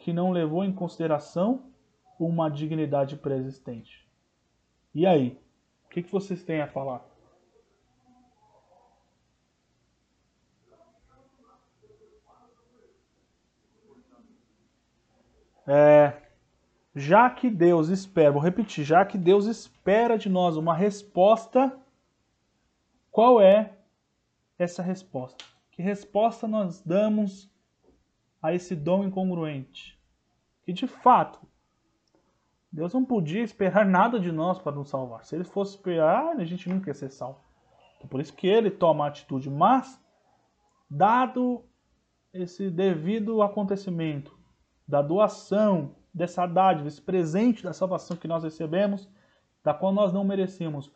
[0.00, 1.70] que não levou em consideração
[2.18, 4.04] uma dignidade pré-existente?
[4.92, 5.40] E aí?
[5.92, 7.04] O que, que vocês têm a falar?
[15.66, 16.14] É,
[16.94, 21.78] já que Deus espera, vou repetir, já que Deus espera de nós uma resposta
[23.10, 23.76] qual é
[24.58, 25.44] essa resposta?
[25.72, 27.50] Que resposta nós damos
[28.40, 30.00] a esse dom incongruente?
[30.62, 31.38] Que de fato,
[32.72, 35.24] Deus não podia esperar nada de nós para nos salvar.
[35.24, 37.38] Se ele fosse esperar, a gente nunca ia ser salvo.
[37.96, 39.50] Então, por isso que ele toma a atitude.
[39.50, 40.02] Mas,
[40.90, 41.64] dado
[42.32, 44.34] esse devido acontecimento
[44.88, 49.08] da doação dessa dádiva, esse presente da salvação que nós recebemos,
[49.62, 50.90] da qual nós não merecemos,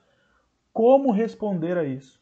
[0.72, 2.20] como responder a isso?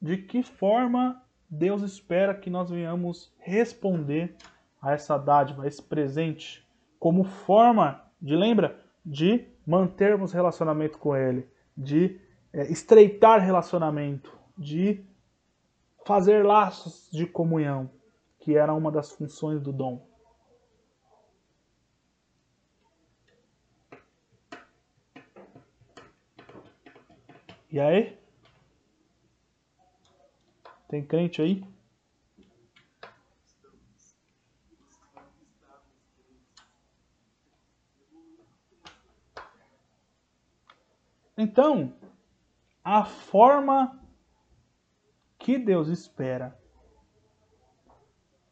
[0.00, 4.36] De que forma Deus espera que nós venhamos responder
[4.80, 6.66] a essa dádiva, a esse presente,
[6.98, 12.20] como forma de, lembra, de mantermos relacionamento com Ele, de
[12.52, 15.04] é, estreitar relacionamento, de
[16.04, 17.90] fazer laços de comunhão,
[18.38, 20.06] que era uma das funções do dom.
[27.70, 28.18] E aí?
[30.88, 31.64] Tem crente aí?
[41.42, 41.94] Então,
[42.84, 43.98] a forma
[45.38, 46.54] que Deus espera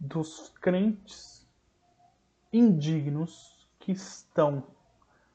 [0.01, 1.47] dos crentes
[2.51, 4.67] indignos que estão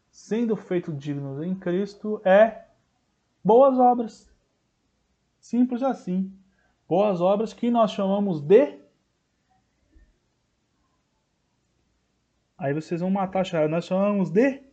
[0.09, 2.69] sendo feitos dignos em Cristo é
[3.43, 4.35] boas obras.
[5.39, 6.35] Simples assim.
[6.89, 8.79] Boas obras que nós chamamos de.
[12.57, 13.69] Aí vocês vão matar a.
[13.69, 14.72] Nós chamamos de.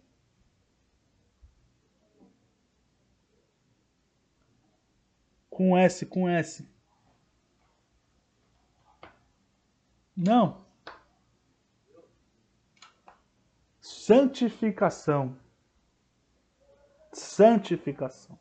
[5.70, 6.68] Com S, com S.
[10.16, 10.64] Não.
[13.80, 15.36] Santificação.
[17.12, 18.36] Santificação.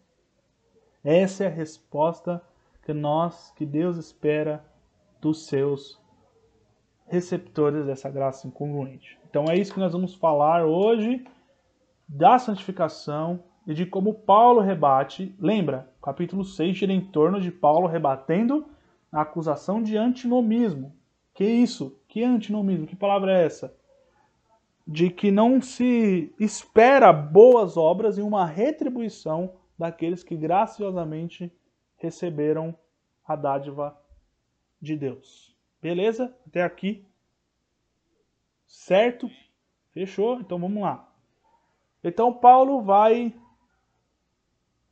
[1.04, 2.42] Essa é a resposta
[2.82, 4.66] que nós, que Deus espera
[5.22, 6.02] dos seus
[7.06, 9.20] receptores dessa graça incongruente.
[9.30, 11.24] Então é isso que nós vamos falar hoje
[12.08, 15.36] da santificação e de como Paulo rebate.
[15.40, 18.66] Lembra, capítulo 6 gira em torno de Paulo rebatendo
[19.12, 20.92] a acusação de antinomismo.
[21.36, 22.02] Que isso?
[22.08, 22.88] Que antinomismo?
[22.88, 23.78] Que palavra é essa?
[24.88, 31.54] De que não se espera boas obras e uma retribuição daqueles que graciosamente
[31.96, 32.76] receberam
[33.24, 33.96] a dádiva
[34.82, 35.56] de Deus.
[35.80, 36.36] Beleza?
[36.48, 37.06] Até aqui.
[38.66, 39.30] Certo?
[39.92, 40.40] Fechou?
[40.40, 41.08] Então vamos lá.
[42.04, 43.32] Então Paulo vai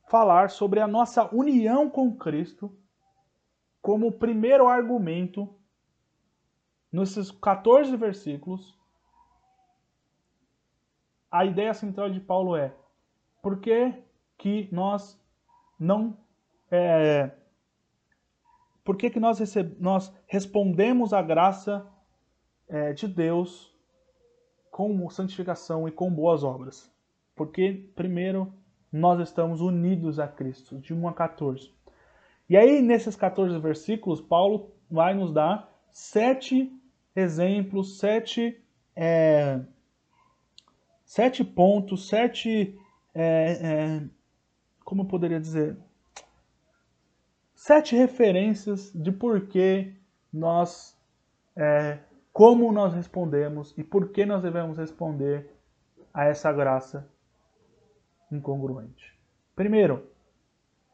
[0.08, 2.74] falar sobre a nossa união com Cristo
[3.80, 5.48] como primeiro argumento
[6.90, 8.76] nesses 14 versículos.
[11.30, 12.74] A ideia central de Paulo é
[13.42, 13.94] por que,
[14.36, 15.20] que nós
[15.78, 16.16] não
[16.70, 17.30] é,
[18.84, 19.76] por que, que nós, receb...
[19.78, 21.86] nós respondemos à graça
[22.66, 23.70] é, de Deus
[24.70, 26.90] com santificação e com boas obras?
[27.34, 28.50] Porque, primeiro,
[28.92, 31.72] nós estamos unidos a Cristo, de 1 a 14.
[32.48, 36.72] E aí, nesses 14 versículos, Paulo vai nos dar sete
[37.14, 38.58] exemplos, sete,
[38.96, 39.60] é,
[41.04, 42.78] sete pontos, sete.
[43.14, 44.02] É, é,
[44.84, 45.76] como eu poderia dizer?
[47.54, 49.92] Sete referências de por que
[50.32, 50.96] nós.
[51.54, 51.98] É,
[52.32, 55.52] como nós respondemos e por que nós devemos responder
[56.14, 57.10] a essa graça
[58.30, 59.14] incongruente.
[59.54, 60.06] Primeiro,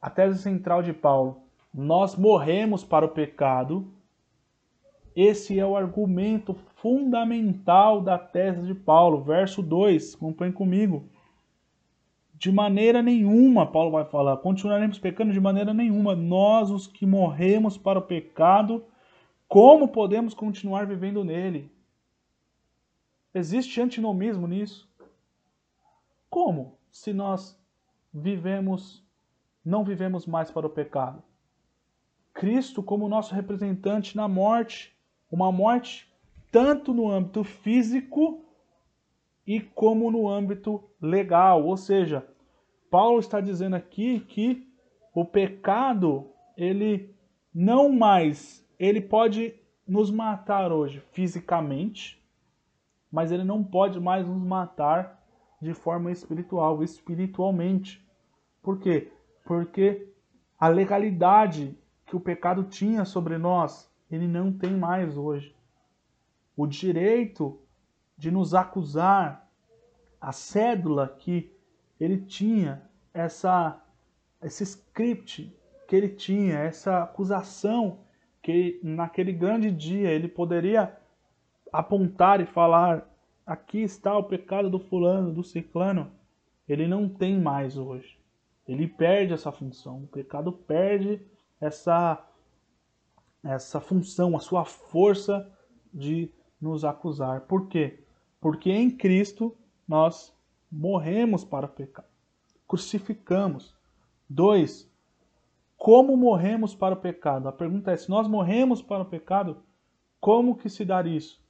[0.01, 3.91] a tese central de Paulo: nós morremos para o pecado.
[5.16, 9.22] Esse é o argumento fundamental da tese de Paulo.
[9.22, 11.09] Verso 2, acompanhe comigo.
[12.35, 16.16] De maneira nenhuma, Paulo vai falar, continuaremos pecando de maneira nenhuma.
[16.16, 18.85] Nós, os que morremos para o pecado,
[19.49, 21.70] como podemos continuar vivendo nele?
[23.32, 24.89] Existe antinomismo nisso?
[26.28, 26.76] Como?
[26.95, 27.61] Se nós
[28.12, 29.05] vivemos,
[29.64, 31.20] não vivemos mais para o pecado?
[32.32, 34.97] Cristo como nosso representante na morte,
[35.28, 36.09] uma morte
[36.53, 38.45] tanto no âmbito físico
[39.45, 42.24] e como no âmbito legal, ou seja,
[42.88, 44.64] Paulo está dizendo aqui que
[45.12, 47.12] o pecado, ele
[47.53, 49.53] não mais, ele pode
[49.86, 52.24] nos matar hoje fisicamente,
[53.11, 55.24] mas ele não pode mais nos matar
[55.65, 58.07] de forma espiritual, espiritualmente.
[58.62, 59.11] Por quê?
[59.45, 60.07] Porque
[60.59, 65.57] a legalidade que o pecado tinha sobre nós, ele não tem mais hoje.
[66.55, 67.59] O direito
[68.17, 69.51] de nos acusar,
[70.21, 71.51] a cédula que
[71.99, 73.81] ele tinha, essa
[74.43, 75.57] esse script
[75.89, 78.01] que ele tinha, essa acusação
[78.43, 80.95] que naquele grande dia ele poderia
[81.73, 83.09] apontar e falar
[83.47, 86.11] aqui está o pecado do fulano, do ciclano,
[86.68, 88.18] ele não tem mais hoje.
[88.66, 90.05] Ele perde essa função.
[90.05, 91.20] O pecado perde
[91.61, 92.26] essa
[93.42, 95.53] essa função, a sua força
[95.92, 97.42] de nos acusar.
[97.42, 98.03] Por quê?
[98.40, 99.55] Porque em Cristo
[99.86, 100.34] nós
[100.72, 102.09] morremos para o pecado.
[102.66, 103.74] Crucificamos.
[104.26, 104.90] Dois,
[105.76, 107.47] como morremos para o pecado?
[107.47, 109.62] A pergunta é: se nós morremos para o pecado,
[110.18, 111.43] como que se dar isso?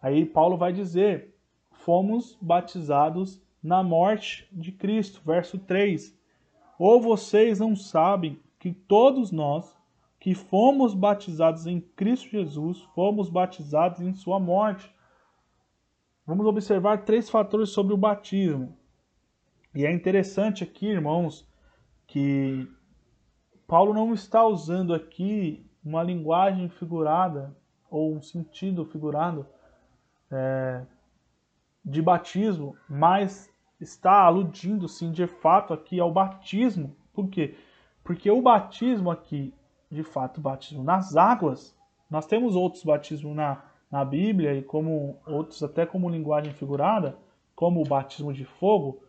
[0.00, 1.34] Aí Paulo vai dizer:
[1.70, 5.20] fomos batizados na morte de Cristo.
[5.24, 6.16] Verso 3:
[6.78, 9.76] Ou vocês não sabem que todos nós
[10.18, 14.92] que fomos batizados em Cristo Jesus, fomos batizados em Sua morte?
[16.26, 18.76] Vamos observar três fatores sobre o batismo.
[19.72, 21.46] E é interessante aqui, irmãos,
[22.06, 22.66] que
[23.66, 27.56] Paulo não está usando aqui uma linguagem figurada
[27.88, 29.46] ou um sentido figurado
[30.30, 30.82] é,
[31.84, 36.96] de batismo, mas está aludindo sim de fato aqui ao batismo.
[37.12, 37.56] Por quê?
[38.02, 39.52] Porque o batismo aqui,
[39.90, 41.76] de fato, batismo nas águas,
[42.10, 47.16] nós temos outros batismos na, na Bíblia e como outros até como linguagem figurada,
[47.54, 49.02] como o batismo de fogo.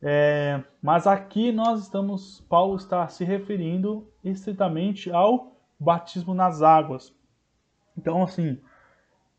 [0.00, 7.14] É, mas aqui nós estamos, Paulo está se referindo estritamente ao batismo nas águas.
[7.96, 8.58] Então, assim,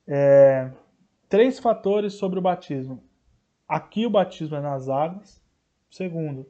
[0.07, 0.71] é,
[1.33, 3.01] três fatores sobre o batismo.
[3.67, 5.41] Aqui o batismo é nas águas.
[5.89, 6.45] Segundo,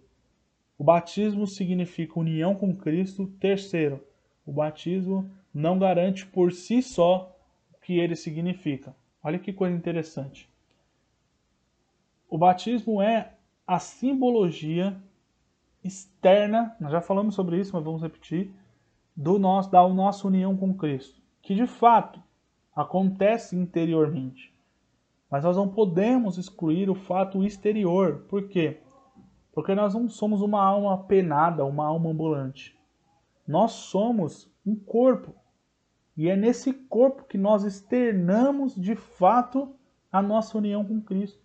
[0.77, 3.27] o batismo significa união com Cristo.
[3.39, 4.05] Terceiro,
[4.45, 7.33] o batismo não garante por si só
[7.73, 8.93] o que ele significa.
[9.23, 10.49] Olha que coisa interessante.
[12.29, 13.31] O batismo é
[13.65, 14.97] a simbologia
[15.81, 18.51] externa, nós já falamos sobre isso, mas vamos repetir,
[19.15, 22.21] do nosso, da nossa união com Cristo, que de fato
[22.75, 24.52] acontece interiormente.
[25.33, 28.23] Mas nós não podemos excluir o fato exterior.
[28.29, 28.81] Por quê?
[29.51, 32.79] Porque nós não somos uma alma penada, uma alma ambulante.
[33.47, 35.33] Nós somos um corpo.
[36.15, 39.75] E é nesse corpo que nós externamos de fato
[40.11, 41.41] a nossa união com Cristo.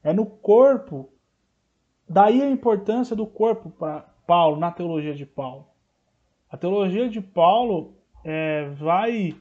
[0.00, 1.12] É no corpo.
[2.08, 5.66] Daí a importância do corpo para Paulo, na teologia de Paulo.
[6.48, 9.34] A teologia de Paulo é, vai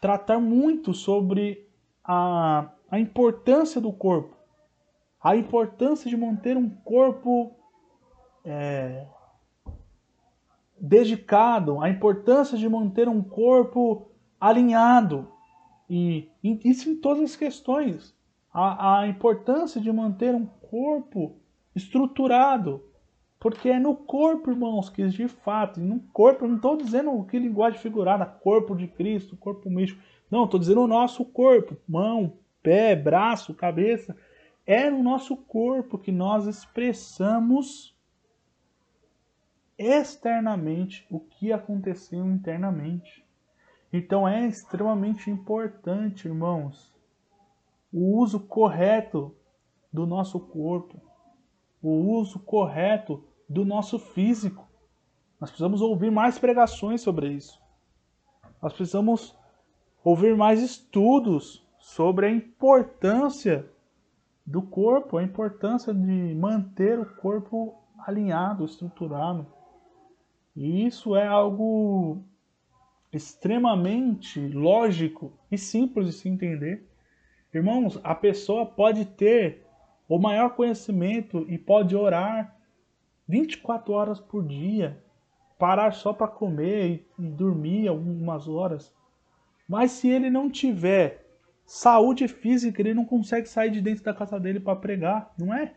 [0.00, 1.64] tratar muito sobre
[2.02, 4.36] a a importância do corpo.
[5.20, 7.56] a importância de manter um corpo
[8.44, 9.06] é,
[10.78, 15.26] dedicado, a importância de manter um corpo alinhado.
[15.88, 18.14] E, isso em todas as questões.
[18.52, 21.36] A, a importância de manter um corpo
[21.74, 22.84] estruturado.
[23.40, 27.80] Porque é no corpo, irmãos, que de fato, no corpo, não estou dizendo que linguagem
[27.80, 30.02] figurada, corpo de Cristo, corpo místico.
[30.30, 32.34] Não, estou dizendo o nosso corpo, mão,
[32.64, 34.16] pé, braço, cabeça.
[34.66, 37.94] É no nosso corpo que nós expressamos
[39.78, 43.22] externamente o que aconteceu internamente.
[43.92, 46.92] Então é extremamente importante, irmãos,
[47.92, 49.36] o uso correto
[49.92, 51.00] do nosso corpo,
[51.82, 54.66] o uso correto do nosso físico.
[55.38, 57.60] Nós precisamos ouvir mais pregações sobre isso.
[58.62, 59.36] Nós precisamos
[60.02, 63.70] ouvir mais estudos sobre a importância
[64.44, 69.46] do corpo, a importância de manter o corpo alinhado, estruturado.
[70.56, 72.22] E isso é algo
[73.12, 76.88] extremamente lógico e simples de se entender.
[77.52, 79.64] Irmãos, a pessoa pode ter
[80.08, 82.56] o maior conhecimento e pode orar
[83.28, 85.04] 24 horas por dia,
[85.58, 88.92] parar só para comer e dormir algumas horas.
[89.68, 91.23] Mas se ele não tiver
[91.66, 95.74] saúde física, ele não consegue sair de dentro da casa dele para pregar, não é?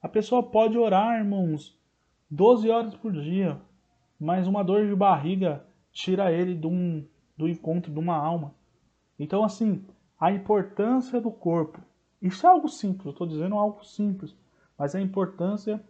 [0.00, 1.76] A pessoa pode orar, irmãos,
[2.30, 3.60] 12 horas por dia,
[4.18, 7.04] mas uma dor de barriga tira ele de um,
[7.36, 8.54] do encontro de uma alma.
[9.18, 9.84] Então, assim,
[10.18, 11.80] a importância do corpo.
[12.20, 14.36] Isso é algo simples, eu estou dizendo algo simples,
[14.76, 15.82] mas a importância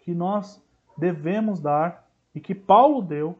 [0.00, 0.62] que nós
[0.96, 3.38] devemos dar e que Paulo deu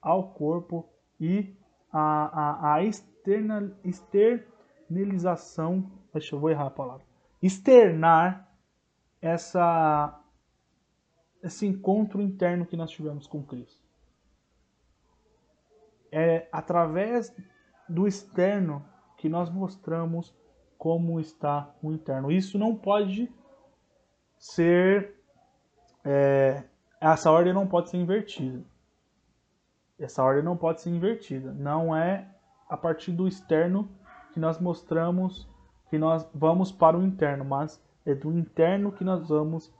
[0.00, 0.86] ao corpo
[1.18, 1.54] e
[1.92, 2.84] a, a, a
[3.22, 7.04] external, externalização, deixa eu vou errar a palavra,
[7.40, 8.48] externar
[9.20, 10.18] essa
[11.42, 13.82] esse encontro interno que nós tivemos com Cristo.
[16.10, 17.34] É através
[17.88, 18.84] do externo
[19.16, 20.32] que nós mostramos
[20.78, 22.30] como está o interno.
[22.30, 23.32] Isso não pode
[24.38, 25.16] ser.
[26.04, 26.64] É,
[27.00, 28.64] essa ordem não pode ser invertida.
[29.98, 31.52] Essa ordem não pode ser invertida.
[31.52, 32.31] Não é
[32.72, 33.86] a partir do externo
[34.32, 35.46] que nós mostramos
[35.90, 39.70] que nós vamos para o interno, mas é do interno que nós vamos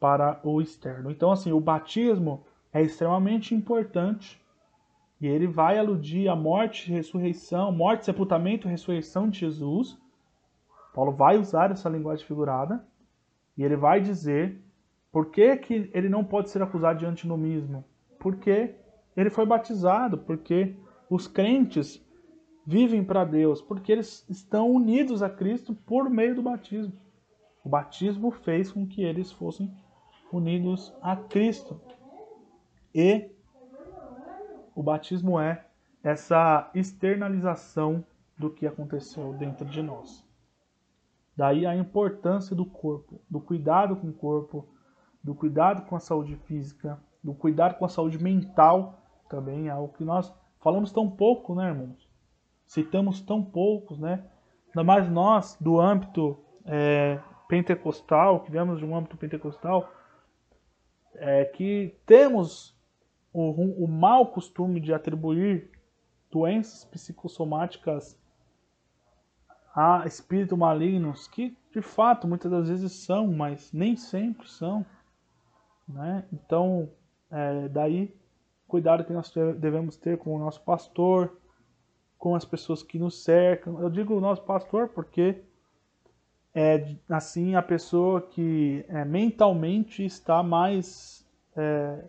[0.00, 1.10] para o externo.
[1.10, 4.42] Então, assim, o batismo é extremamente importante
[5.20, 9.98] e ele vai aludir à morte, ressurreição, morte, sepultamento, ressurreição de Jesus.
[10.94, 12.82] Paulo vai usar essa linguagem figurada
[13.54, 14.58] e ele vai dizer
[15.12, 17.84] por que, que ele não pode ser acusado de antinomismo.
[18.18, 18.76] Porque
[19.14, 20.74] ele foi batizado, porque
[21.10, 22.02] os crentes
[22.66, 26.92] vivem para Deus, porque eles estão unidos a Cristo por meio do batismo.
[27.64, 29.70] O batismo fez com que eles fossem
[30.32, 31.80] unidos a Cristo.
[32.94, 33.30] E
[34.74, 35.66] o batismo é
[36.02, 38.04] essa externalização
[38.38, 40.26] do que aconteceu dentro de nós.
[41.36, 44.66] Daí a importância do corpo, do cuidado com o corpo,
[45.22, 48.98] do cuidado com a saúde física, do cuidado com a saúde mental
[49.28, 52.09] também, é algo que nós falamos tão pouco, né, irmãos?
[52.70, 54.22] Citamos tão poucos, né?
[54.68, 57.18] Ainda mais nós, do âmbito é,
[57.48, 59.92] pentecostal, que viemos de um âmbito pentecostal,
[61.16, 62.72] é que temos
[63.32, 63.50] o,
[63.84, 65.68] o mau costume de atribuir
[66.30, 68.16] doenças psicossomáticas
[69.74, 74.86] a espíritos malignos, que de fato muitas das vezes são, mas nem sempre são.
[75.88, 76.24] Né?
[76.32, 76.88] Então,
[77.32, 78.14] é, daí,
[78.68, 81.36] cuidado que nós devemos ter com o nosso pastor,
[82.20, 83.80] com as pessoas que nos cercam.
[83.80, 85.42] Eu digo o nosso pastor porque
[86.54, 92.04] é assim a pessoa que é, mentalmente está mais é,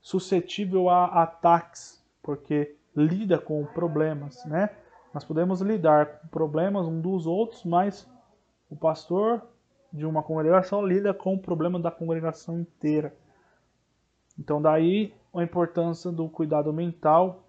[0.00, 4.70] suscetível a ataques, porque lida com problemas, né?
[5.12, 8.08] Nós podemos lidar com problemas um dos outros, mas
[8.70, 9.42] o pastor
[9.92, 13.14] de uma congregação lida com o problema da congregação inteira.
[14.38, 17.44] Então daí a importância do cuidado mental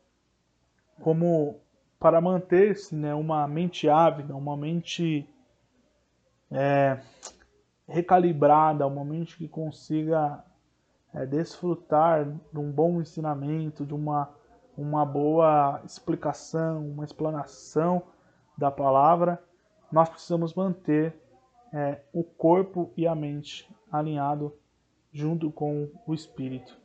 [1.02, 1.62] como
[2.00, 5.28] para manter-se né, uma mente ávida, uma mente
[6.52, 7.00] é,
[7.88, 10.44] recalibrada, uma mente que consiga
[11.14, 14.30] é, desfrutar de um bom ensinamento, de uma,
[14.78, 18.04] uma boa explicação, uma explanação
[18.58, 19.42] da palavra,
[19.92, 21.16] nós precisamos manter
[21.74, 24.54] é, o corpo e a mente alinhado
[25.12, 26.78] junto com o espírito.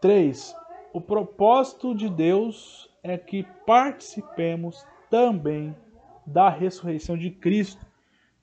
[0.00, 0.54] 3.
[0.94, 5.74] O propósito de Deus é que participemos também
[6.24, 7.84] da ressurreição de Cristo.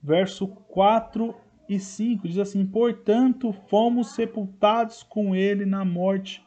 [0.04, 1.34] Verso 4
[1.70, 6.46] e 5 diz assim: Portanto, fomos sepultados com ele na morte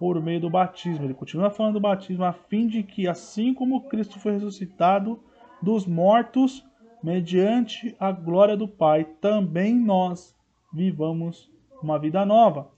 [0.00, 1.04] por meio do batismo.
[1.04, 5.22] Ele continua falando do batismo, a fim de que, assim como Cristo foi ressuscitado
[5.62, 6.66] dos mortos,
[7.04, 10.36] mediante a glória do Pai, também nós
[10.72, 11.48] vivamos
[11.80, 12.68] uma vida nova.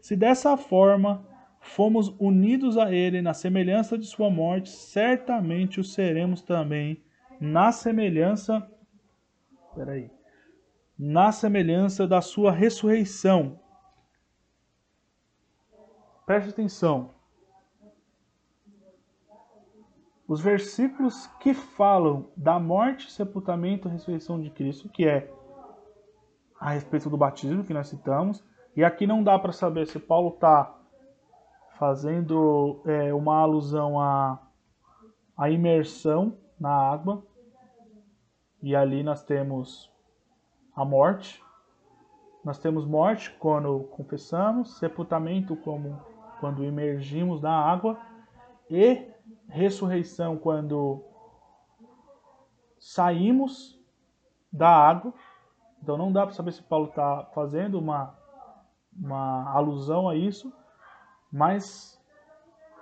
[0.00, 1.29] Se dessa forma
[1.60, 7.02] fomos unidos a Ele na semelhança de Sua morte, certamente o seremos também
[7.38, 8.66] na semelhança.
[9.74, 10.10] Peraí.
[10.98, 13.60] Na semelhança da Sua ressurreição.
[16.26, 17.10] Preste atenção.
[20.26, 25.28] Os versículos que falam da morte, sepultamento e ressurreição de Cristo, que é
[26.60, 28.44] a respeito do batismo que nós citamos,
[28.76, 30.79] e aqui não dá para saber se Paulo está
[31.80, 34.38] fazendo é, uma alusão à,
[35.34, 37.24] à imersão na água,
[38.62, 39.90] e ali nós temos
[40.76, 41.42] a morte.
[42.44, 45.98] Nós temos morte quando confessamos, sepultamento como
[46.38, 47.98] quando imergimos na água
[48.68, 49.06] e
[49.48, 51.02] ressurreição quando
[52.78, 53.80] saímos
[54.52, 55.14] da água.
[55.82, 58.20] Então não dá para saber se Paulo está fazendo uma
[58.92, 60.52] uma alusão a isso,
[61.32, 62.00] mas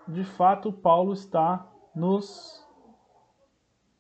[0.07, 2.67] de fato Paulo está nos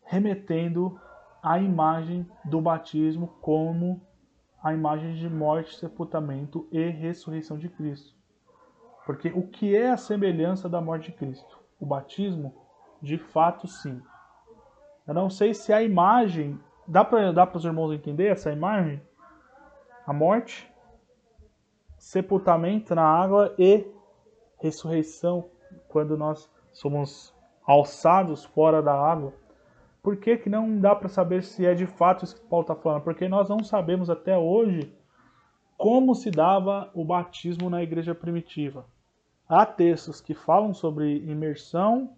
[0.05, 0.99] remetendo
[1.43, 4.01] à imagem do batismo como
[4.63, 8.17] a imagem de morte, sepultamento e ressurreição de Cristo.
[9.05, 11.59] Porque o que é a semelhança da morte de Cristo?
[11.79, 12.55] O batismo,
[13.01, 14.03] de fato, sim.
[15.07, 16.61] Eu não sei se a imagem.
[16.87, 19.01] Dá para os irmãos entender essa imagem?
[20.07, 20.71] A morte,
[21.99, 23.87] sepultamento na água e
[24.61, 25.51] ressurreição
[25.89, 27.35] quando nós somos
[27.67, 29.33] alçados fora da água.
[30.03, 32.75] Por que, que não dá para saber se é de fato isso que Paulo está
[32.75, 33.03] falando?
[33.03, 34.93] Porque nós não sabemos até hoje
[35.77, 38.87] como se dava o batismo na igreja primitiva.
[39.49, 42.17] Há textos que falam sobre imersão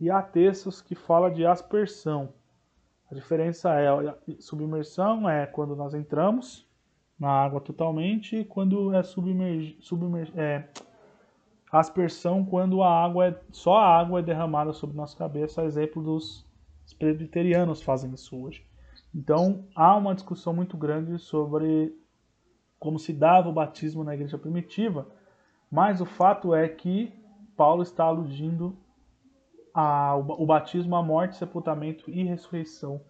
[0.00, 2.32] e há textos que falam de aspersão.
[3.10, 3.88] A diferença é,
[4.38, 6.66] submersão é quando nós entramos
[7.18, 9.78] na água totalmente, quando é submerg,
[10.36, 10.68] é,
[11.70, 16.02] aspersão quando a água é, só a água é derramada sobre nossa cabeça, a exemplo
[16.02, 16.46] dos
[16.98, 18.64] presbiterianos fazem isso hoje.
[19.14, 21.96] Então, há uma discussão muito grande sobre
[22.78, 25.08] como se dava o batismo na igreja primitiva,
[25.70, 27.12] mas o fato é que
[27.56, 28.76] Paulo está aludindo
[29.72, 33.00] ao batismo, a morte, sepultamento e ressurreição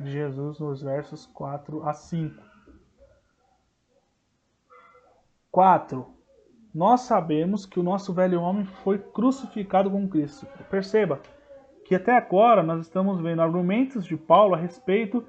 [0.00, 2.42] de Jesus nos versos 4 a 5.
[5.50, 6.13] 4.
[6.74, 10.44] Nós sabemos que o nosso velho homem foi crucificado com Cristo.
[10.68, 11.20] Perceba
[11.84, 15.24] que até agora nós estamos vendo argumentos de Paulo a respeito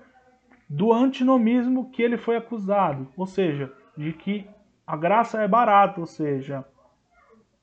[0.68, 4.50] do antinomismo que ele foi acusado, ou seja, de que
[4.88, 6.66] a graça é barata, ou seja,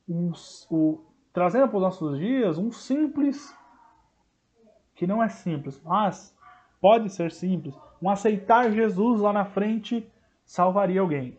[0.09, 0.30] um,
[0.70, 1.01] o,
[1.33, 3.53] trazendo para os nossos dias um simples,
[4.95, 6.37] que não é simples, mas
[6.80, 10.09] pode ser simples, um aceitar Jesus lá na frente
[10.45, 11.37] salvaria alguém.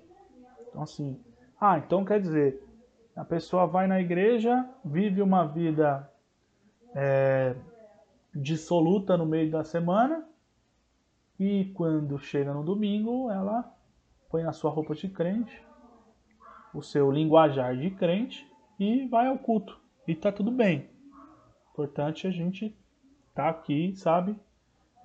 [0.70, 1.18] Então, assim,
[1.66, 2.62] ah, então quer dizer,
[3.16, 6.12] a pessoa vai na igreja, vive uma vida
[6.94, 7.56] é,
[8.36, 10.28] dissoluta no meio da semana
[11.40, 13.74] e quando chega no domingo, ela
[14.30, 15.66] põe a sua roupa de crente,
[16.74, 18.46] o seu linguajar de crente
[18.78, 19.80] e vai ao culto.
[20.06, 20.90] E tá tudo bem.
[21.72, 22.78] Importante a gente
[23.34, 24.38] tá aqui, sabe,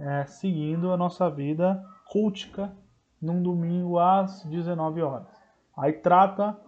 [0.00, 1.80] é, seguindo a nossa vida
[2.10, 2.74] cultica
[3.22, 5.37] num domingo às 19 horas.
[5.78, 6.58] Aí trata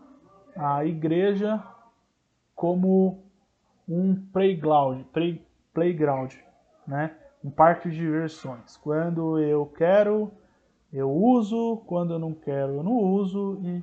[0.57, 1.61] a igreja
[2.55, 3.25] como
[3.89, 5.45] um playground, play,
[5.75, 6.33] playground,
[6.87, 7.17] né?
[7.43, 8.77] Um parque de diversões.
[8.77, 10.31] Quando eu quero,
[10.93, 13.83] eu uso, quando eu não quero, eu não uso e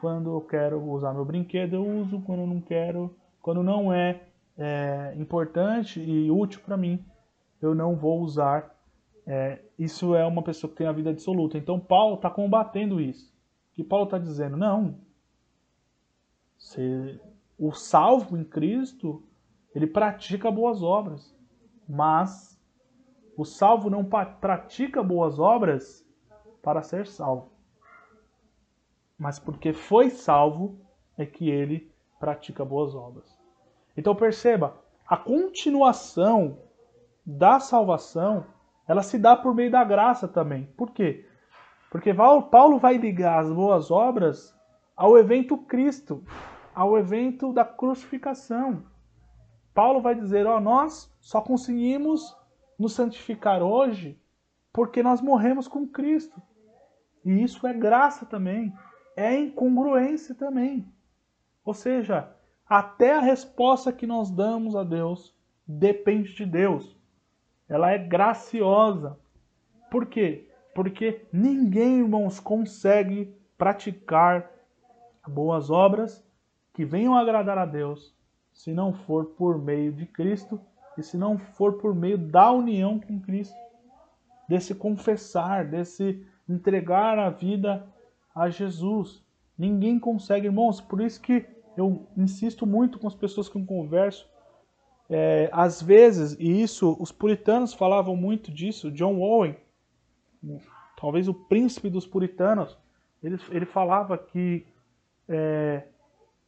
[0.00, 4.22] quando eu quero usar meu brinquedo, eu uso, quando eu não quero, quando não é,
[4.58, 7.04] é importante e útil para mim,
[7.62, 8.74] eu não vou usar.
[9.24, 11.56] É, isso é uma pessoa que tem a vida absoluta.
[11.56, 13.33] Então Paulo está combatendo isso
[13.74, 14.98] que Paulo está dizendo, não.
[17.58, 19.22] O salvo em Cristo,
[19.74, 21.36] ele pratica boas obras.
[21.88, 22.58] Mas
[23.36, 26.06] o salvo não pratica boas obras
[26.62, 27.52] para ser salvo.
[29.18, 30.78] Mas porque foi salvo
[31.16, 33.38] é que ele pratica boas obras.
[33.96, 36.58] Então perceba, a continuação
[37.26, 38.46] da salvação,
[38.86, 40.66] ela se dá por meio da graça também.
[40.76, 41.28] Por quê?
[41.94, 44.52] Porque Paulo vai ligar as boas obras
[44.96, 46.24] ao evento Cristo,
[46.74, 48.82] ao evento da crucificação.
[49.72, 52.36] Paulo vai dizer: Ó, oh, nós só conseguimos
[52.76, 54.20] nos santificar hoje
[54.72, 56.42] porque nós morremos com Cristo.
[57.24, 58.74] E isso é graça também,
[59.14, 60.92] é incongruência também.
[61.64, 62.28] Ou seja,
[62.68, 65.32] até a resposta que nós damos a Deus
[65.64, 66.98] depende de Deus.
[67.68, 69.16] Ela é graciosa.
[69.92, 70.48] Por quê?
[70.74, 74.50] Porque ninguém, irmãos, consegue praticar
[75.26, 76.24] boas obras
[76.72, 78.14] que venham agradar a Deus
[78.52, 80.60] se não for por meio de Cristo
[80.98, 83.56] e se não for por meio da união com Cristo,
[84.48, 87.86] desse confessar, desse entregar a vida
[88.34, 89.22] a Jesus.
[89.56, 91.46] Ninguém consegue, irmãos, por isso que
[91.76, 94.28] eu insisto muito com as pessoas que eu converso.
[95.08, 99.56] É, às vezes, e isso, os puritanos falavam muito disso, John Owen,
[100.96, 102.76] talvez o príncipe dos puritanos,
[103.22, 104.66] ele, ele falava que
[105.28, 105.84] é,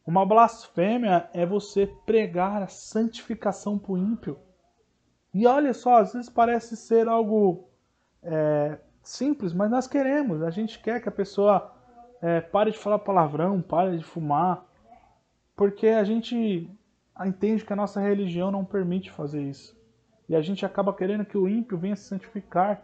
[0.05, 4.37] uma blasfêmia é você pregar a santificação para o ímpio.
[5.33, 7.67] E olha só, às vezes parece ser algo
[8.23, 10.41] é, simples, mas nós queremos.
[10.41, 11.73] A gente quer que a pessoa
[12.21, 14.65] é, pare de falar palavrão, pare de fumar,
[15.55, 16.69] porque a gente
[17.25, 19.75] entende que a nossa religião não permite fazer isso.
[20.29, 22.81] E a gente acaba querendo que o ímpio venha se santificar.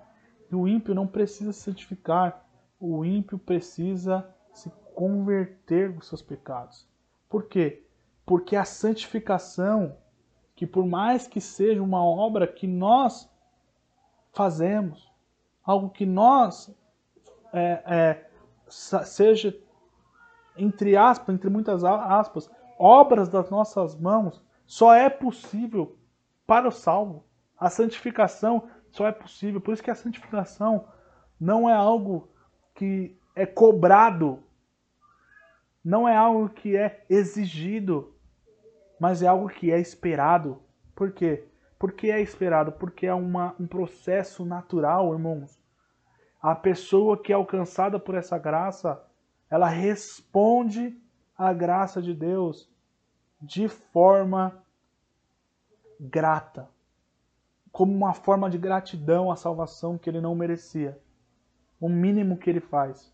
[0.51, 2.45] E o ímpio não precisa se santificar.
[2.79, 6.87] O ímpio precisa se converter dos seus pecados.
[7.29, 7.83] Por quê?
[8.25, 9.97] Porque a santificação,
[10.55, 13.29] que por mais que seja uma obra que nós
[14.31, 15.11] fazemos,
[15.63, 16.73] algo que nós
[17.51, 18.29] é, é,
[18.67, 19.55] seja
[20.57, 25.97] entre aspas, entre muitas aspas, obras das nossas mãos, só é possível
[26.45, 27.25] para o salvo.
[27.57, 29.59] A santificação só é possível.
[29.59, 30.87] Por isso que a santificação
[31.39, 32.29] não é algo
[32.73, 34.41] que é cobrado
[35.83, 38.13] não é algo que é exigido,
[38.99, 40.61] mas é algo que é esperado.
[40.95, 41.45] Por quê?
[41.77, 42.71] Porque é esperado?
[42.71, 45.59] Porque é uma, um processo natural, irmãos.
[46.41, 49.03] A pessoa que é alcançada por essa graça,
[49.49, 50.97] ela responde
[51.37, 52.69] à graça de Deus
[53.41, 54.63] de forma
[55.99, 56.69] grata,
[57.73, 61.01] como uma forma de gratidão à salvação que ele não merecia.
[61.81, 63.11] O mínimo que ele faz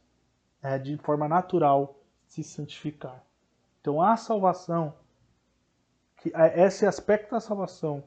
[0.61, 1.95] é de forma natural
[2.27, 3.23] se santificar.
[3.79, 4.93] Então a salvação,
[6.17, 8.03] que é, esse aspecto da salvação,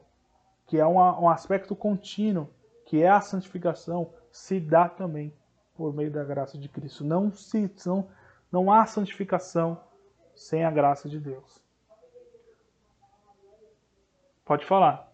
[0.67, 2.47] que é um, um aspecto contínuo,
[2.85, 5.33] que é a santificação, se dá também
[5.73, 7.03] por meio da graça de Cristo.
[7.03, 8.07] Não, se, não,
[8.51, 9.81] não há santificação
[10.35, 11.63] sem a graça de Deus.
[14.45, 15.12] Pode falar.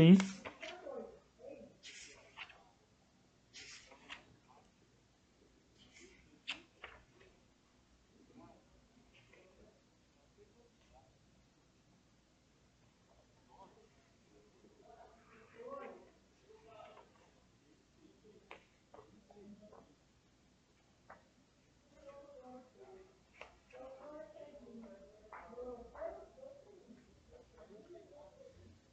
[0.00, 0.16] Sim.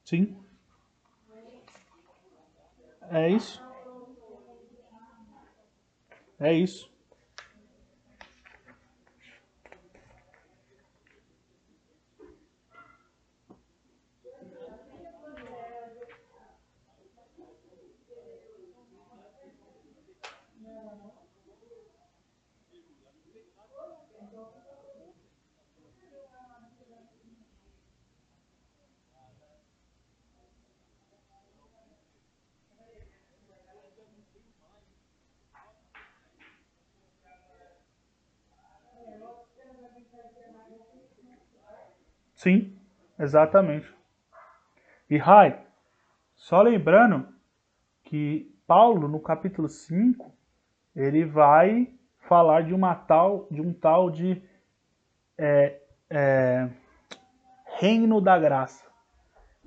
[0.06, 0.47] Sim.
[3.10, 3.64] É isso.
[6.40, 6.97] É isso.
[42.38, 42.74] Sim.
[43.20, 43.92] Exatamente.
[45.10, 45.60] E Rai,
[46.36, 47.28] só lembrando
[48.04, 50.32] que Paulo, no capítulo 5,
[50.96, 54.42] ele vai falar de uma tal, de um tal de
[55.38, 56.70] é, é,
[57.80, 58.86] reino da graça.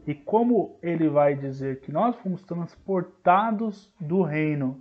[0.07, 4.81] E como ele vai dizer que nós fomos transportados do reino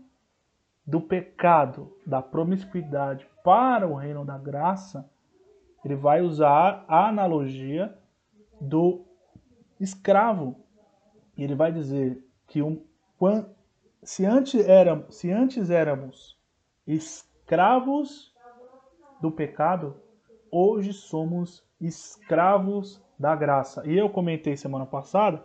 [0.85, 5.09] do pecado, da promiscuidade para o reino da graça,
[5.83, 7.97] ele vai usar a analogia
[8.59, 9.05] do
[9.79, 10.55] escravo.
[11.37, 12.81] Ele vai dizer que um,
[14.03, 16.37] se, antes éramos, se antes éramos
[16.85, 18.33] escravos
[19.21, 19.95] do pecado,
[20.51, 23.83] hoje somos escravos da graça.
[23.85, 25.43] E eu comentei semana passada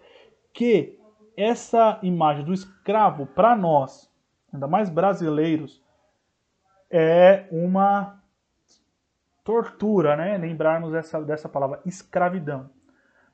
[0.52, 0.98] que
[1.36, 4.10] essa imagem do escravo para nós,
[4.52, 5.82] ainda mais brasileiros,
[6.90, 8.22] é uma
[9.44, 10.38] tortura, né?
[10.38, 12.70] Lembrarmos essa, dessa palavra escravidão.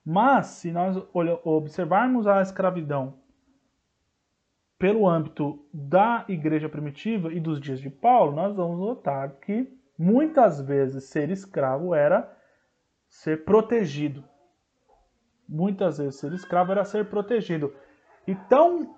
[0.04, 0.96] Mas se nós
[1.44, 3.14] observarmos a escravidão
[4.78, 10.60] pelo âmbito da igreja primitiva e dos dias de Paulo, nós vamos notar que muitas
[10.60, 12.34] vezes ser escravo era
[13.08, 14.24] ser protegido.
[15.46, 17.74] Muitas vezes ser escravo era ser protegido.
[18.26, 18.96] Então,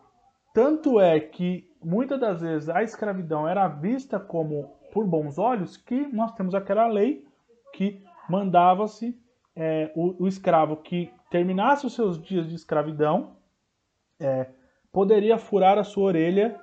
[0.54, 6.06] tanto é que muitas das vezes a escravidão era vista como por bons olhos que
[6.08, 7.26] nós temos aquela lei
[7.72, 9.18] que mandava-se
[9.56, 13.36] é, o, o, escravo que terminasse os seus dias de escravidão
[14.20, 14.50] é,
[14.92, 16.60] poderia furar a sua orelha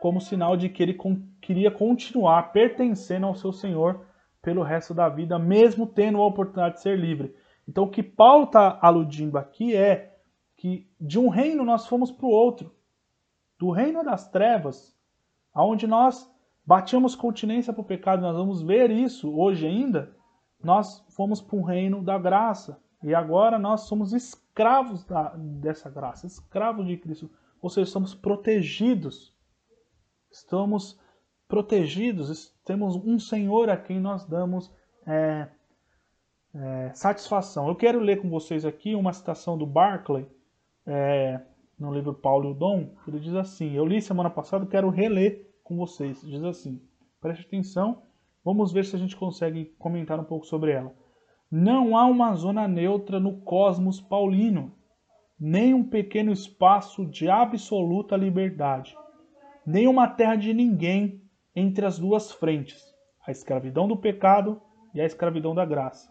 [0.00, 4.04] como sinal de que ele con queria continuar pertencendo ao seu senhor
[4.42, 7.34] pelo resto da vida, mesmo tendo a oportunidade de ser livre.
[7.66, 10.16] Então, o que Paulo está aludindo aqui é
[10.56, 12.74] que de um reino nós fomos para o outro,
[13.58, 14.96] do reino das trevas,
[15.54, 16.30] aonde nós
[16.68, 20.14] batíamos continência para o pecado, nós vamos ver isso hoje ainda.
[20.62, 26.26] Nós fomos para um reino da graça e agora nós somos escravos da, dessa graça,
[26.26, 27.30] escravos de Cristo
[27.62, 29.34] ou seja, estamos protegidos.
[30.30, 31.00] Estamos
[31.48, 34.70] protegidos, temos um Senhor a quem nós damos
[35.06, 35.48] é,
[36.54, 37.66] é, satisfação.
[37.66, 40.28] Eu quero ler com vocês aqui uma citação do Barclay,
[40.86, 41.40] é,
[41.78, 45.47] no livro Paulo e o Dom, ele diz assim, eu li semana passada, quero reler
[45.68, 46.80] com vocês, diz assim,
[47.20, 48.02] preste atenção,
[48.42, 50.94] vamos ver se a gente consegue comentar um pouco sobre ela.
[51.50, 54.72] Não há uma zona neutra no cosmos paulino,
[55.38, 58.96] nem um pequeno espaço de absoluta liberdade,
[59.66, 61.22] nem uma terra de ninguém
[61.54, 62.82] entre as duas frentes,
[63.26, 64.62] a escravidão do pecado
[64.94, 66.10] e a escravidão da graça.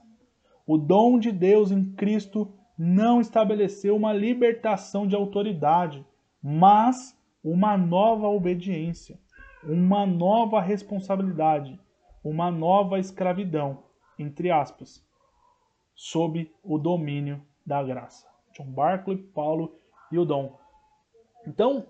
[0.68, 6.06] O dom de Deus em Cristo não estabeleceu uma libertação de autoridade,
[6.44, 9.20] mas uma nova obediência,
[9.68, 11.80] uma nova responsabilidade,
[12.24, 13.84] uma nova escravidão,
[14.18, 15.06] entre aspas,
[15.94, 18.28] sob o domínio da graça.
[18.54, 19.78] John Barclay, Paulo
[20.12, 20.58] e o Dom.
[21.46, 21.88] Então,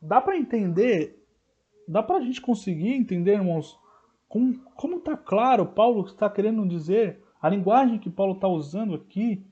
[0.00, 1.22] dá para entender,
[1.86, 3.78] dá para a gente conseguir entender, irmãos,
[4.28, 9.44] como, como está claro Paulo está querendo dizer, a linguagem que Paulo está usando aqui,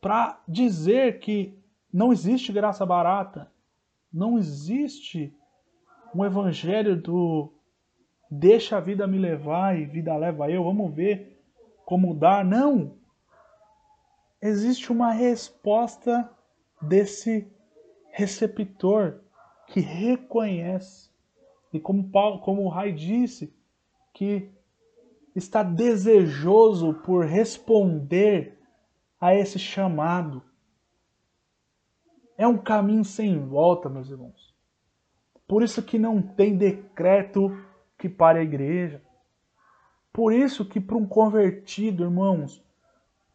[0.00, 1.56] para dizer que
[1.92, 3.52] não existe graça barata,
[4.12, 5.34] não existe
[6.14, 7.52] um evangelho do
[8.30, 11.38] deixa a vida me levar e vida leva eu, vamos ver
[11.84, 12.44] como dar.
[12.44, 13.02] Não!
[14.42, 16.28] existe uma resposta
[16.80, 17.46] desse
[18.10, 19.20] receptor
[19.68, 21.08] que reconhece.
[21.72, 23.54] E como, Paulo, como o Rai disse,
[24.12, 24.50] que
[25.34, 28.58] está desejoso por responder
[29.18, 30.42] a esse chamado.
[32.36, 34.51] É um caminho sem volta, meus irmãos.
[35.52, 37.54] Por isso que não tem decreto
[37.98, 39.02] que pare a igreja.
[40.10, 42.64] Por isso que para um convertido, irmãos,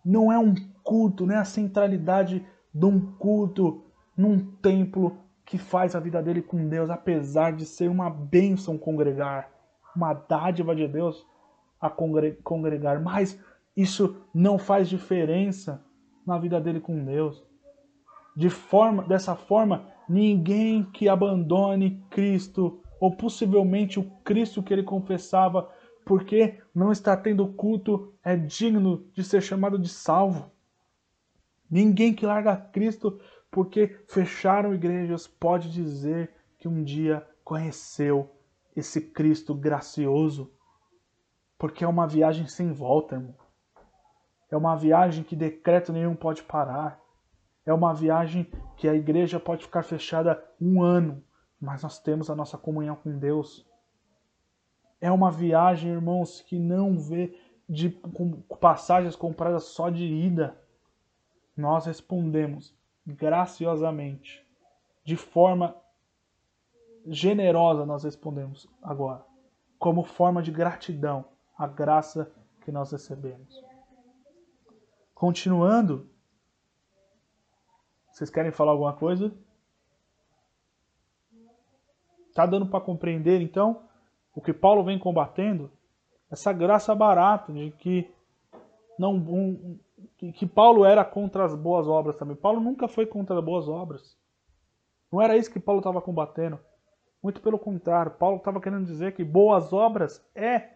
[0.03, 2.43] não é um culto, não é a centralidade
[2.73, 3.85] de um culto
[4.17, 9.51] num templo que faz a vida dele com Deus, apesar de ser uma bênção congregar,
[9.95, 11.23] uma dádiva de Deus
[11.79, 13.39] a congregar, mas
[13.75, 15.85] isso não faz diferença
[16.25, 17.45] na vida dele com Deus.
[18.35, 25.69] De forma, dessa forma, ninguém que abandone Cristo ou possivelmente o Cristo que ele confessava
[26.05, 30.49] porque não está tendo culto é digno de ser chamado de salvo.
[31.69, 33.19] Ninguém que larga Cristo
[33.51, 38.29] porque fecharam igrejas pode dizer que um dia conheceu
[38.75, 40.51] esse Cristo gracioso.
[41.57, 43.35] Porque é uma viagem sem volta, irmão.
[44.49, 47.01] É uma viagem que decreto nenhum pode parar.
[47.67, 51.21] É uma viagem que a igreja pode ficar fechada um ano,
[51.59, 53.67] mas nós temos a nossa comunhão com Deus.
[55.01, 57.37] É uma viagem, irmãos, que não vê
[57.67, 60.57] de com passagens compradas só de ida,
[61.57, 62.73] nós respondemos
[63.05, 64.47] graciosamente,
[65.03, 65.75] de forma
[67.05, 69.25] generosa nós respondemos agora,
[69.77, 71.25] como forma de gratidão
[71.57, 73.61] à graça que nós recebemos.
[75.13, 76.09] Continuando,
[78.17, 79.31] vocês querem falar alguma coisa?
[82.33, 83.83] Tá dando para compreender então
[84.33, 85.71] o que Paulo vem combatendo?
[86.31, 88.09] Essa graça barata de que
[88.97, 89.77] não um,
[90.17, 92.35] que, Paulo era contra as boas obras também.
[92.35, 94.17] Paulo nunca foi contra as boas obras.
[95.11, 96.59] Não era isso que Paulo estava combatendo.
[97.21, 100.71] Muito pelo contrário, Paulo estava querendo dizer que boas obras é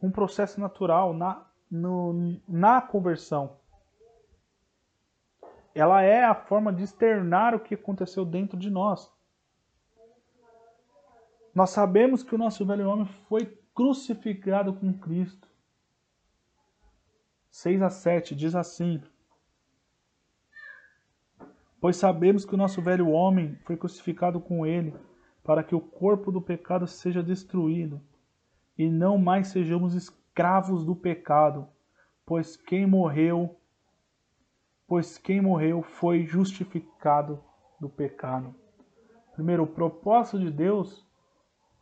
[0.00, 3.58] um processo natural na, no, na conversão.
[5.74, 9.10] Ela é a forma de externar o que aconteceu dentro de nós.
[11.54, 15.48] Nós sabemos que o nosso velho homem foi crucificado com Cristo.
[17.50, 19.02] 6 a 7 diz assim:
[21.80, 24.94] Pois sabemos que o nosso velho homem foi crucificado com ele,
[25.42, 28.00] para que o corpo do pecado seja destruído,
[28.78, 31.66] e não mais sejamos escravos do pecado,
[32.24, 33.59] pois quem morreu,
[34.90, 37.40] pois quem morreu foi justificado
[37.80, 38.52] do pecado.
[39.34, 41.06] Primeiro, o propósito de Deus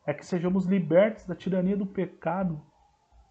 [0.06, 2.60] é que sejamos libertos da tirania do pecado,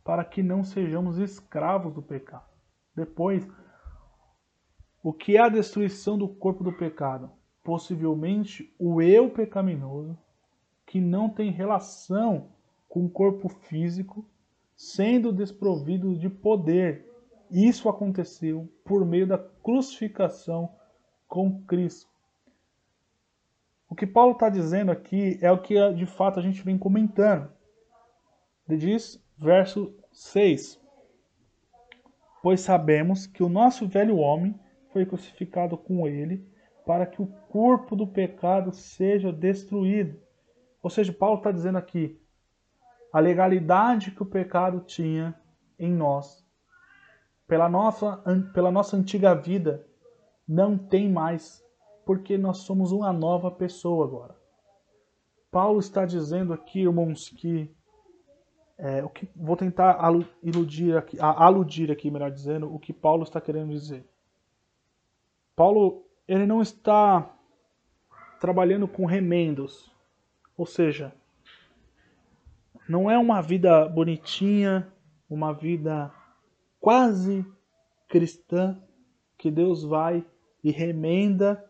[0.04, 2.50] para que não sejamos escravos do pecado.
[2.96, 3.48] Depois,
[5.04, 7.30] o que é a destruição do corpo do pecado?
[7.64, 10.18] Possivelmente o eu pecaminoso,
[10.88, 12.50] que não tem relação
[12.90, 14.28] com o corpo físico,
[14.76, 17.07] sendo desprovido de poder.
[17.50, 20.76] Isso aconteceu por meio da crucificação
[21.28, 22.10] com Cristo.
[23.90, 27.50] O que Paulo está dizendo aqui é o que de fato a gente vem comentando.
[28.68, 30.80] Ele diz, verso 6:
[32.44, 34.60] Pois sabemos que o nosso velho homem
[34.92, 36.46] foi crucificado com ele,
[36.86, 40.20] para que o corpo do pecado seja destruído.
[40.82, 42.20] Ou seja, Paulo está dizendo aqui:
[43.12, 45.34] a legalidade que o pecado tinha
[45.80, 46.47] em nós,
[47.48, 48.18] pela nossa,
[48.54, 49.86] pela nossa antiga vida,
[50.48, 51.66] não tem mais
[52.06, 54.36] porque nós somos uma nova pessoa agora.
[55.52, 57.70] Paulo está dizendo aqui, irmãos, que
[58.78, 60.00] é, o que vou tentar
[60.44, 64.06] iludir aqui, aludir aqui, melhor dizendo, o que Paulo está querendo dizer.
[65.56, 67.34] Paulo, ele não está
[68.40, 69.92] trabalhando com remendos,
[70.56, 71.14] ou seja,
[72.88, 74.88] não é uma vida bonitinha,
[75.30, 76.14] uma vida
[76.80, 77.46] quase
[78.08, 78.82] cristã
[79.38, 80.26] que Deus vai
[80.64, 81.64] e remenda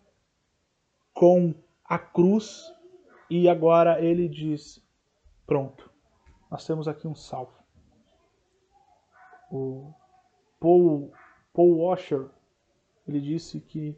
[1.14, 1.54] com
[1.84, 2.74] a cruz
[3.30, 4.84] e agora ele diz:
[5.46, 5.90] Pronto,
[6.50, 7.54] nós temos aqui um salvo.
[9.52, 9.94] O
[10.60, 11.12] Paul,
[11.54, 12.30] Paul Washer
[13.08, 13.98] ele disse que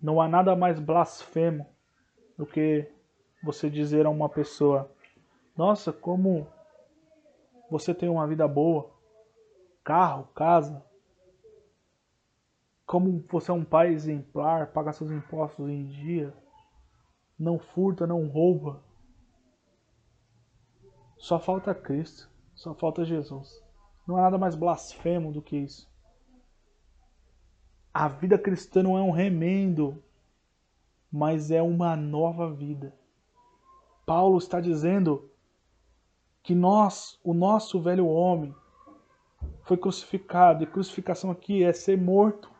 [0.00, 1.66] não há nada mais blasfemo
[2.36, 2.90] do que
[3.42, 4.90] você dizer a uma pessoa:
[5.56, 6.46] Nossa, como
[7.70, 8.90] você tem uma vida boa,
[9.86, 10.84] carro, casa,
[12.84, 16.34] como você é um pai exemplar, paga seus impostos em dia,
[17.38, 18.82] não furta, não rouba.
[21.16, 23.62] Só falta Cristo, só falta Jesus.
[24.08, 25.88] Não há nada mais blasfemo do que isso.
[27.94, 30.02] A vida cristã não é um remendo,
[31.12, 32.92] mas é uma nova vida.
[34.04, 35.30] Paulo está dizendo
[36.42, 38.52] que nós, o nosso velho homem,
[39.66, 42.56] foi crucificado, e crucificação aqui é ser morto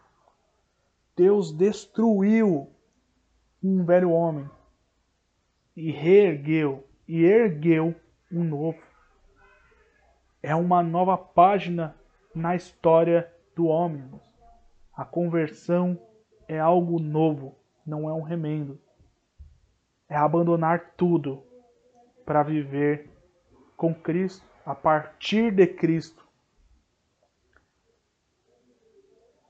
[1.17, 2.71] Deus destruiu
[3.63, 4.49] um velho homem
[5.75, 7.95] e reergueu e ergueu
[8.31, 8.79] um novo.
[10.43, 11.97] É uma nova página
[12.35, 14.11] na história do homem.
[14.95, 15.99] A conversão
[16.47, 18.79] é algo novo, não é um remendo.
[20.11, 21.43] É abandonar tudo
[22.27, 23.09] para viver
[23.75, 26.26] com Cristo, a partir de Cristo.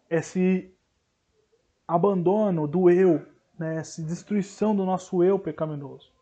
[0.08, 0.72] É se
[1.86, 3.26] abandono do eu,
[3.58, 6.12] né, essa destruição do nosso eu pecaminoso.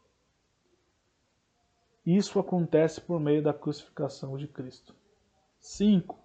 [2.04, 4.94] Isso acontece por meio da crucificação de Cristo.
[5.58, 6.18] 5.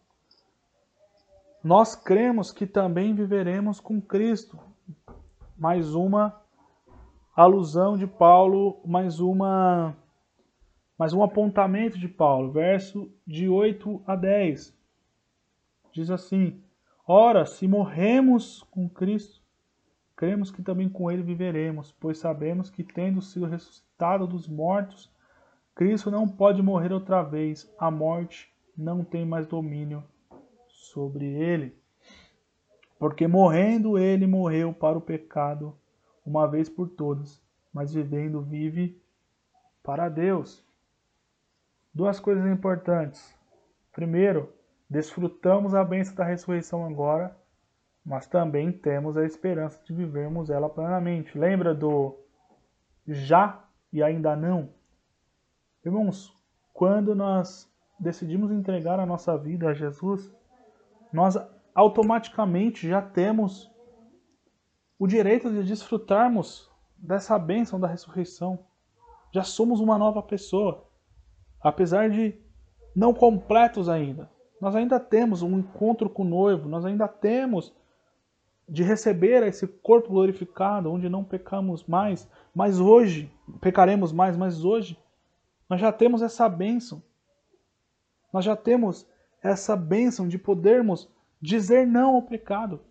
[1.63, 4.59] Nós cremos que também viveremos com Cristo.
[5.57, 6.41] Mais uma
[7.35, 9.95] alusão de Paulo, mais uma
[10.97, 14.77] mais um apontamento de Paulo, verso de 8 a 10.
[15.93, 16.61] Diz assim:
[17.11, 19.41] Ora, se morremos com Cristo,
[20.15, 25.11] cremos que também com ele viveremos, pois sabemos que, tendo sido ressuscitado dos mortos,
[25.73, 27.67] Cristo não pode morrer outra vez.
[27.79, 30.03] A morte não tem mais domínio
[30.67, 31.75] sobre ele.
[32.99, 35.75] Porque morrendo ele morreu para o pecado
[36.23, 37.41] uma vez por todas,
[37.73, 39.01] mas vivendo vive
[39.81, 40.63] para Deus.
[41.91, 43.35] Duas coisas importantes.
[43.91, 44.53] Primeiro,
[44.89, 47.37] desfrutamos a bênção da ressurreição agora,
[48.03, 51.37] mas também temos a esperança de vivermos ela plenamente.
[51.37, 52.17] Lembra do
[53.07, 53.63] já
[53.93, 54.69] e ainda não?
[55.85, 56.33] Irmãos,
[56.73, 60.33] quando nós decidimos entregar a nossa vida a Jesus,
[61.11, 61.37] nós
[61.75, 63.71] automaticamente já temos
[64.97, 68.65] o direito de desfrutarmos dessa bênção da ressurreição.
[69.31, 70.87] Já somos uma nova pessoa.
[71.61, 72.37] Apesar de
[72.95, 74.29] não completos ainda.
[74.59, 77.73] Nós ainda temos um encontro com o noivo, nós ainda temos
[78.67, 84.97] de receber esse corpo glorificado, onde não pecamos mais, mas hoje, pecaremos mais, mas hoje,
[85.67, 87.01] nós já temos essa bênção.
[88.31, 89.07] Nós já temos
[89.41, 91.09] essa bênção de podermos
[91.41, 92.81] dizer não ao pecado,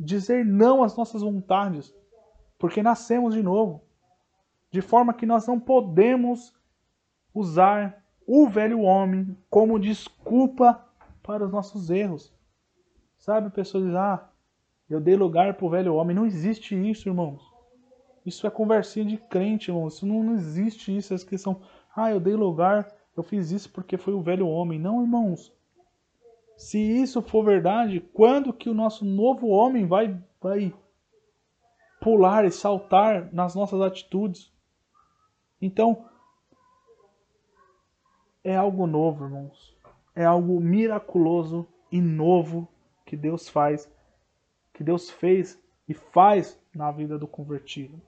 [0.00, 1.94] dizer não às nossas vontades,
[2.58, 3.82] porque nascemos de novo,
[4.70, 6.54] de forma que nós não podemos
[7.32, 10.83] usar o velho homem como desculpa
[11.24, 12.32] para os nossos erros.
[13.18, 14.28] Sabe, pessoas dizem, ah,
[14.88, 16.14] eu dei lugar para o velho homem.
[16.14, 17.42] Não existe isso, irmãos.
[18.24, 19.94] Isso é conversinha de crente, irmãos.
[19.94, 21.62] Isso não, não existe isso, essa questão.
[21.96, 24.78] Ah, eu dei lugar, eu fiz isso porque foi o velho homem.
[24.78, 25.52] Não, irmãos.
[26.56, 30.72] Se isso for verdade, quando que o nosso novo homem vai, vai
[32.00, 34.52] pular e saltar nas nossas atitudes?
[35.60, 36.04] Então,
[38.44, 39.73] é algo novo, irmãos.
[40.14, 42.68] É algo miraculoso e novo
[43.04, 43.90] que Deus faz,
[44.72, 48.00] que Deus fez e faz na vida do convertido.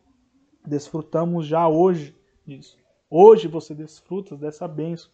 [0.64, 2.78] Desfrutamos já hoje disso.
[3.08, 5.10] Hoje você desfruta dessa bênção.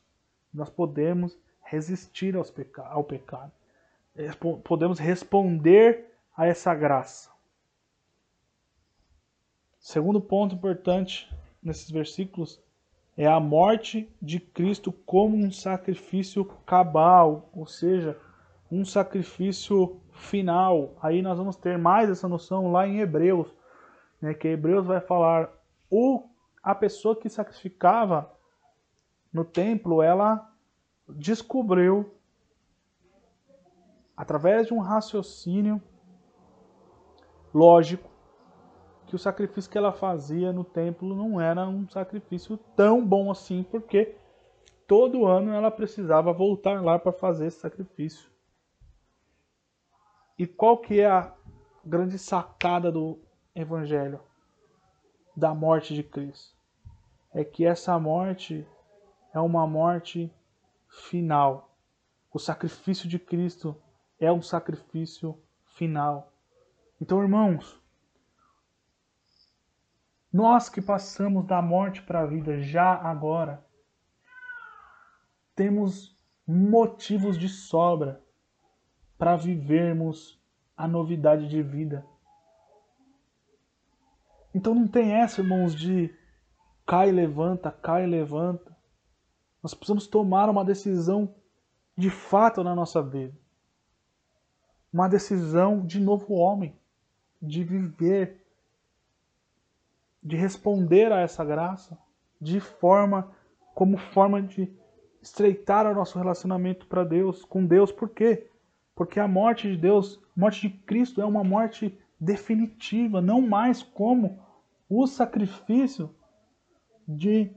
[0.52, 3.52] Nós podemos resistir peca ao pecado.
[4.64, 7.30] Podemos responder a essa graça.
[9.78, 11.30] Segundo ponto importante
[11.62, 12.62] nesses versículos
[13.16, 18.18] é a morte de Cristo como um sacrifício cabal, ou seja,
[18.70, 20.94] um sacrifício final.
[21.02, 23.48] Aí nós vamos ter mais essa noção lá em Hebreus,
[24.20, 25.52] né, que Hebreus vai falar
[25.90, 26.28] o
[26.62, 28.30] a pessoa que sacrificava
[29.32, 30.48] no templo, ela
[31.08, 32.14] descobriu,
[34.16, 35.82] através de um raciocínio
[37.52, 38.11] lógico,
[39.12, 43.62] que o sacrifício que ela fazia no templo não era um sacrifício tão bom assim,
[43.62, 44.16] porque
[44.88, 48.30] todo ano ela precisava voltar lá para fazer esse sacrifício.
[50.38, 51.30] E qual que é a
[51.84, 53.18] grande sacada do
[53.54, 54.18] evangelho
[55.36, 56.56] da morte de Cristo?
[57.34, 58.66] É que essa morte
[59.34, 60.32] é uma morte
[60.88, 61.76] final.
[62.32, 63.76] O sacrifício de Cristo
[64.18, 66.32] é um sacrifício final.
[66.98, 67.81] Então, irmãos,
[70.32, 73.64] nós que passamos da morte para a vida já agora,
[75.54, 78.22] temos motivos de sobra
[79.18, 80.40] para vivermos
[80.76, 82.04] a novidade de vida.
[84.54, 86.14] Então não tem essa, irmãos, de
[86.86, 88.76] cai e levanta, cai e levanta.
[89.62, 91.34] Nós precisamos tomar uma decisão
[91.96, 93.38] de fato na nossa vida.
[94.92, 96.76] Uma decisão de novo homem,
[97.40, 98.41] de viver,
[100.22, 101.98] de responder a essa graça
[102.40, 103.30] de forma
[103.74, 104.70] como forma de
[105.20, 107.90] estreitar o nosso relacionamento para Deus, com Deus.
[107.92, 108.48] Por quê?
[108.94, 113.82] Porque a morte de Deus, a morte de Cristo é uma morte definitiva, não mais
[113.82, 114.38] como
[114.88, 116.14] o sacrifício
[117.08, 117.50] de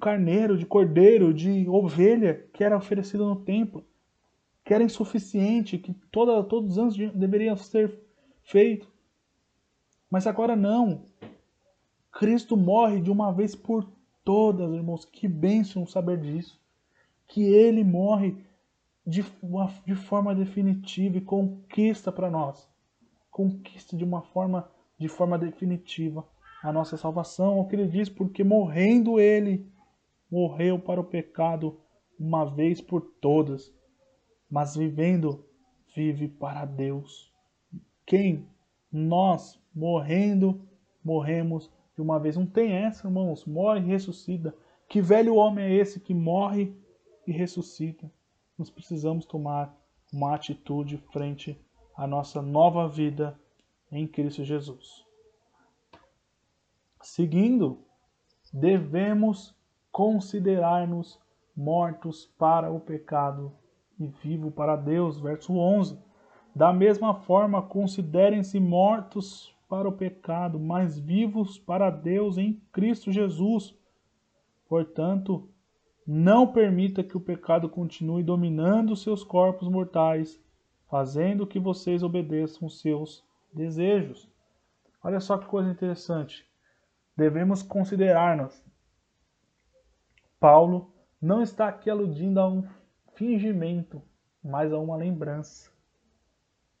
[0.00, 3.84] carneiro, de cordeiro, de ovelha que era oferecido no templo,
[4.64, 8.00] que era insuficiente, que toda, todos os anos deveriam ser
[8.42, 8.88] feito.
[10.10, 11.04] Mas agora não.
[12.12, 13.90] Cristo morre de uma vez por
[14.22, 15.04] todas, irmãos.
[15.04, 16.60] Que bênção saber disso.
[17.26, 18.36] Que ele morre
[19.06, 19.24] de,
[19.84, 22.68] de forma definitiva e conquista para nós.
[23.30, 26.24] Conquista de uma forma, de forma definitiva
[26.62, 29.66] a nossa salvação, o que ele diz, porque morrendo ele,
[30.30, 31.80] morreu para o pecado
[32.18, 33.74] uma vez por todas,
[34.48, 35.44] mas vivendo,
[35.96, 37.32] vive para Deus.
[38.06, 38.46] Quem?
[38.92, 40.60] Nós, morrendo,
[41.02, 42.36] morremos de uma vez.
[42.36, 43.44] Não tem essa, irmãos.
[43.44, 44.54] Morre e ressuscita.
[44.88, 46.76] Que velho homem é esse que morre
[47.26, 48.10] e ressuscita?
[48.58, 49.74] Nós precisamos tomar
[50.12, 51.58] uma atitude frente
[51.96, 53.38] à nossa nova vida
[53.90, 55.04] em Cristo Jesus.
[57.00, 57.78] Seguindo,
[58.52, 59.54] devemos
[59.90, 61.18] considerar-nos
[61.56, 63.52] mortos para o pecado
[63.98, 65.18] e vivo para Deus.
[65.18, 65.98] Verso 11.
[66.54, 73.74] Da mesma forma, considerem-se mortos para o pecado, mas vivos para Deus em Cristo Jesus.
[74.68, 75.48] Portanto,
[76.06, 80.38] não permita que o pecado continue dominando seus corpos mortais,
[80.90, 84.30] fazendo que vocês obedeçam seus desejos.
[85.02, 86.46] Olha só que coisa interessante.
[87.16, 88.62] Devemos considerar-nos.
[90.38, 92.62] Paulo não está aqui aludindo a um
[93.14, 94.02] fingimento,
[94.44, 95.72] mas a uma lembrança.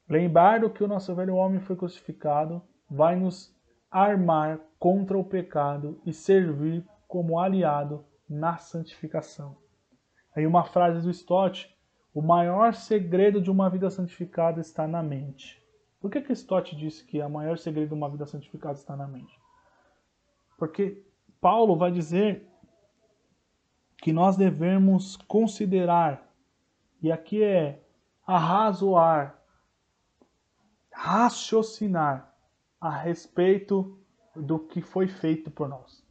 [0.06, 2.60] Lembrar do que o nosso velho homem foi crucificado
[2.92, 3.56] vai nos
[3.90, 9.56] armar contra o pecado e servir como aliado na santificação.
[10.36, 11.74] Aí uma frase do Stott:
[12.12, 15.62] o maior segredo de uma vida santificada está na mente.
[16.00, 19.08] Por que que Stott disse que o maior segredo de uma vida santificada está na
[19.08, 19.40] mente?
[20.58, 21.02] Porque
[21.40, 22.46] Paulo vai dizer
[24.02, 26.30] que nós devemos considerar,
[27.00, 27.82] e aqui é
[28.26, 29.40] arrazoar,
[30.92, 32.31] raciocinar
[32.82, 33.96] a respeito
[34.34, 36.04] do que foi feito por nós.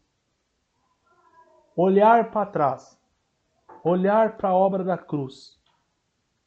[1.75, 2.97] Olhar para trás,
[3.83, 5.59] olhar para a obra da cruz.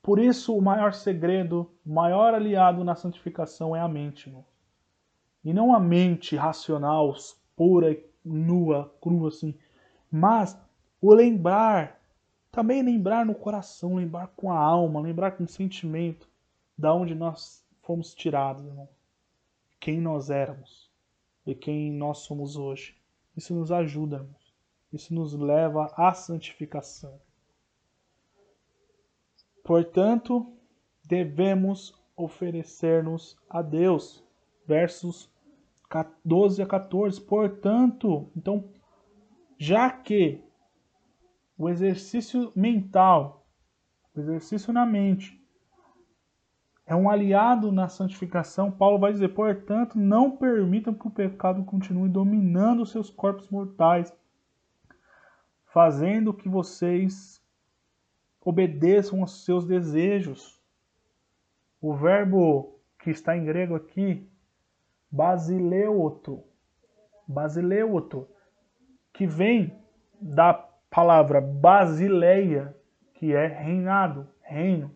[0.02, 4.30] Por isso, o maior segredo, o maior aliado na santificação é a mente.
[4.30, 4.46] Irmão.
[5.44, 7.14] E não a mente racional,
[7.54, 7.94] pura,
[8.24, 9.54] nua, crua assim,
[10.10, 10.58] mas
[11.02, 12.00] o lembrar,
[12.50, 16.26] também lembrar no coração, lembrar com a alma, lembrar com o sentimento
[16.78, 18.88] da onde nós fomos tirados, irmão.
[19.84, 20.90] Quem nós éramos
[21.44, 22.96] e quem nós somos hoje.
[23.36, 24.26] Isso nos ajuda.
[24.90, 27.20] Isso nos leva à santificação.
[29.62, 30.56] Portanto,
[31.04, 34.24] devemos oferecer-nos a Deus.
[34.66, 35.30] Versos
[36.24, 37.20] 12 a 14.
[37.20, 38.72] Portanto, então,
[39.58, 40.42] já que
[41.58, 43.46] o exercício mental,
[44.16, 45.43] o exercício na mente,
[46.86, 48.70] é um aliado na santificação.
[48.70, 54.14] Paulo vai dizer, portanto, não permitam que o pecado continue dominando seus corpos mortais,
[55.66, 57.42] fazendo que vocês
[58.40, 60.62] obedeçam aos seus desejos.
[61.80, 64.28] O verbo que está em grego aqui,
[65.10, 66.42] basileuto,
[67.26, 68.28] basileuto,
[69.12, 69.74] que vem
[70.20, 70.52] da
[70.90, 72.76] palavra basileia,
[73.14, 74.94] que é reinado, reino,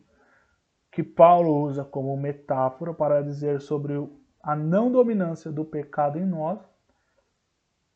[0.98, 3.94] que Paulo usa como metáfora para dizer sobre
[4.42, 6.58] a não dominância do pecado em nós.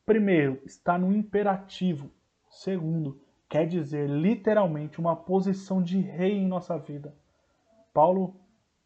[0.06, 2.12] Primeiro, está no imperativo.
[2.48, 7.12] Segundo, quer dizer literalmente uma posição de rei em nossa vida.
[7.92, 8.36] Paulo,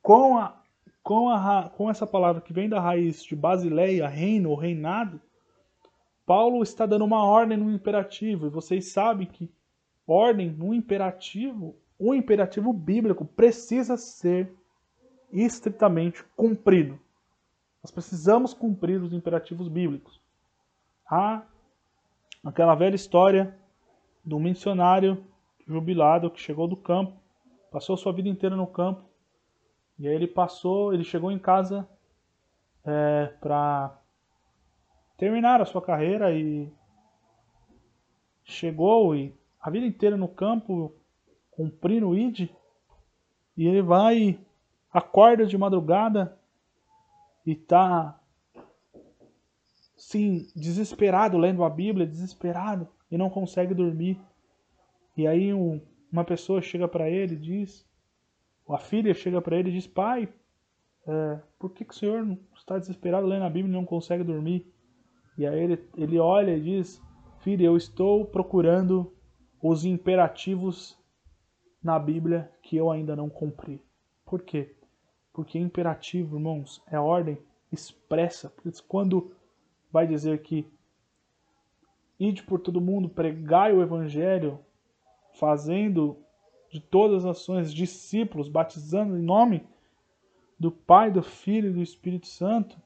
[0.00, 0.62] com, a,
[1.02, 5.20] com, a, com essa palavra que vem da raiz de basileia, reino ou reinado,
[6.24, 9.52] Paulo está dando uma ordem no imperativo, e vocês sabem que
[10.06, 14.52] ordem no imperativo, o imperativo bíblico precisa ser
[15.32, 16.98] estritamente cumprido.
[17.82, 20.20] Nós precisamos cumprir os imperativos bíblicos.
[21.08, 21.42] Há
[22.44, 23.56] aquela velha história
[24.24, 25.24] do missionário
[25.66, 27.12] jubilado que chegou do campo,
[27.70, 29.04] passou sua vida inteira no campo,
[29.98, 31.88] e aí ele passou, ele chegou em casa
[32.84, 33.98] é, para
[35.16, 36.70] terminaram a sua carreira e
[38.44, 40.94] chegou e a vida inteira no campo
[41.56, 42.50] cumprindo o ID
[43.56, 44.38] e ele vai
[44.92, 46.38] acorda de madrugada
[47.44, 48.20] e tá
[49.96, 54.20] sim desesperado lendo a Bíblia, desesperado e não consegue dormir.
[55.16, 55.80] E aí um,
[56.12, 57.86] uma pessoa chega para ele e diz,
[58.68, 60.28] a filha chega para ele e diz, pai,
[61.06, 64.70] é, por que, que o senhor está desesperado lendo a Bíblia e não consegue dormir?
[65.38, 67.02] E aí ele, ele olha e diz:
[67.40, 69.12] Filho, eu estou procurando
[69.62, 70.98] os imperativos
[71.86, 73.80] na Bíblia que eu ainda não cumpri.
[74.24, 74.74] Por quê?
[75.32, 77.38] Porque imperativo, irmãos, é ordem
[77.70, 78.52] expressa.
[78.88, 79.32] Quando
[79.92, 80.66] vai dizer que
[82.18, 84.58] ide por todo mundo, pregai o evangelho,
[85.34, 86.18] fazendo
[86.68, 89.64] de todas as ações discípulos, batizando em nome
[90.58, 92.76] do Pai, do Filho e do Espírito Santo,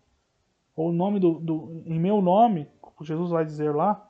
[0.77, 4.06] ou nome do, do, em meu nome, como Jesus vai dizer lá,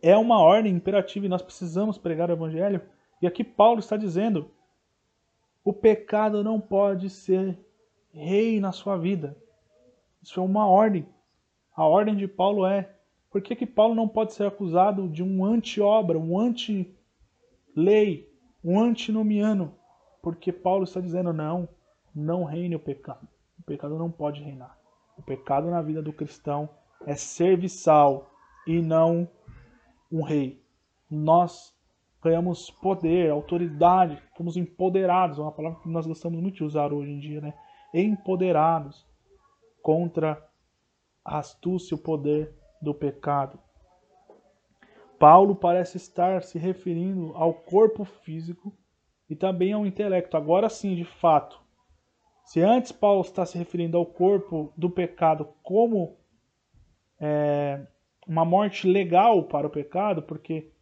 [0.00, 2.80] é uma ordem imperativa e nós precisamos pregar o evangelho.
[3.20, 4.50] E aqui Paulo está dizendo:
[5.64, 7.58] o pecado não pode ser
[8.12, 9.36] rei na sua vida.
[10.22, 11.06] Isso é uma ordem.
[11.74, 12.94] A ordem de Paulo é:
[13.30, 18.32] por que, que Paulo não pode ser acusado de um anti-obra, um anti-lei,
[18.64, 19.74] um antinomiano?
[20.22, 21.68] Porque Paulo está dizendo: não,
[22.14, 23.28] não reine o pecado.
[23.58, 24.78] O pecado não pode reinar.
[25.16, 26.68] O pecado na vida do cristão
[27.06, 28.30] é serviçal
[28.66, 29.28] e não
[30.10, 30.62] um rei.
[31.10, 31.77] Nós
[32.22, 37.10] ganhamos poder, autoridade, fomos empoderados, é uma palavra que nós gostamos muito de usar hoje
[37.10, 37.54] em dia, né?
[37.94, 39.06] Empoderados
[39.82, 40.42] contra
[41.24, 43.58] a astúcia e o poder do pecado.
[45.18, 48.72] Paulo parece estar se referindo ao corpo físico
[49.28, 50.36] e também ao intelecto.
[50.36, 51.60] Agora sim, de fato.
[52.44, 56.16] Se antes Paulo está se referindo ao corpo do pecado como
[57.20, 57.84] é,
[58.26, 60.72] uma morte legal para o pecado, porque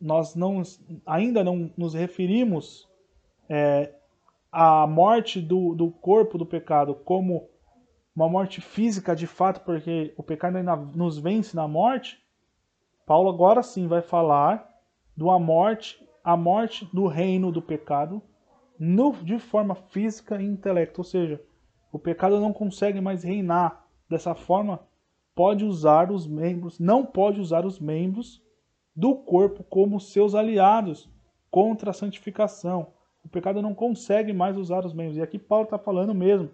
[0.00, 0.62] nós não,
[1.04, 2.88] ainda não nos referimos
[3.48, 3.92] é,
[4.52, 7.48] à morte do, do corpo do pecado como
[8.14, 12.18] uma morte física de fato, porque o pecado ainda nos vence na morte,
[13.04, 14.68] Paulo agora sim vai falar
[15.16, 18.22] de uma morte, a morte do reino do pecado,
[18.78, 21.00] no, de forma física e intelecto.
[21.00, 21.40] Ou seja,
[21.92, 24.80] o pecado não consegue mais reinar dessa forma,
[25.34, 28.42] pode usar os membros, não pode usar os membros
[28.96, 31.08] do corpo como seus aliados
[31.50, 32.94] contra a santificação.
[33.22, 35.18] O pecado não consegue mais usar os membros.
[35.18, 36.50] E aqui Paulo está falando mesmo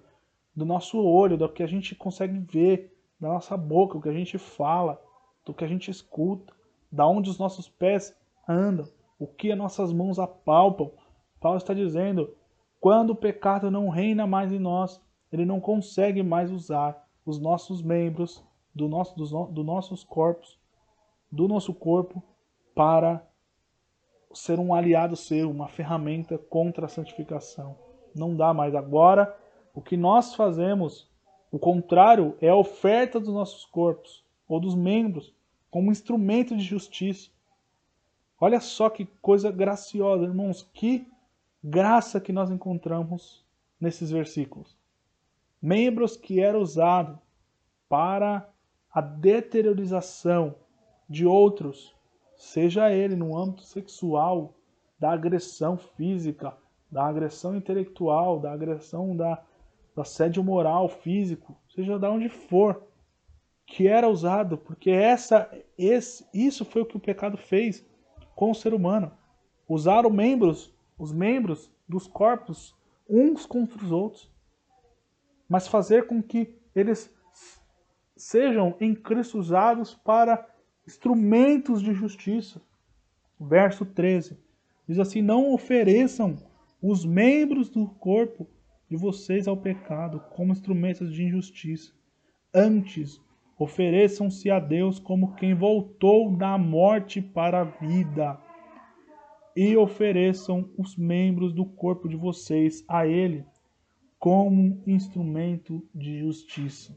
[0.54, 4.12] do nosso olho, do que a gente consegue ver, da nossa boca, o que a
[4.12, 5.00] gente fala,
[5.44, 6.52] do que a gente escuta,
[6.90, 8.14] da onde os nossos pés
[8.48, 8.86] andam,
[9.18, 10.90] o que as nossas mãos apalpam.
[11.40, 12.34] Paulo está dizendo:
[12.80, 15.00] quando o pecado não reina mais em nós,
[15.30, 18.44] ele não consegue mais usar os nossos membros
[18.74, 20.58] do nosso, dos, do nossos corpos,
[21.30, 22.22] do nosso corpo,
[22.74, 23.26] para
[24.32, 27.76] ser um aliado seu, uma ferramenta contra a santificação.
[28.14, 29.36] Não dá mais agora.
[29.74, 31.08] O que nós fazemos,
[31.50, 35.34] o contrário, é a oferta dos nossos corpos ou dos membros
[35.70, 37.30] como instrumento de justiça.
[38.40, 41.06] Olha só que coisa graciosa, irmãos, que
[41.62, 43.44] graça que nós encontramos
[43.80, 44.76] nesses versículos.
[45.60, 47.18] Membros que era usado
[47.88, 48.48] para
[48.92, 50.54] a deteriorização
[51.08, 51.94] de outros,
[52.42, 54.52] seja ele no âmbito sexual,
[54.98, 56.52] da agressão física,
[56.90, 59.40] da agressão intelectual, da agressão da,
[59.94, 62.82] do assédio moral, físico, seja de onde for,
[63.64, 65.48] que era usado, porque essa,
[65.78, 67.86] esse, isso foi o que o pecado fez
[68.34, 69.12] com o ser humano.
[69.68, 72.74] Usaram membros, os membros dos corpos
[73.08, 74.28] uns contra os outros,
[75.48, 77.14] mas fazer com que eles
[78.16, 80.51] sejam em Cristo usados para
[80.86, 82.60] instrumentos de justiça.
[83.40, 84.38] Verso 13
[84.86, 86.36] diz assim: Não ofereçam
[86.80, 88.46] os membros do corpo
[88.88, 91.92] de vocês ao pecado como instrumentos de injustiça.
[92.54, 93.20] Antes,
[93.58, 98.38] ofereçam-se a Deus como quem voltou da morte para a vida.
[99.54, 103.44] E ofereçam os membros do corpo de vocês a Ele
[104.18, 106.96] como instrumento de justiça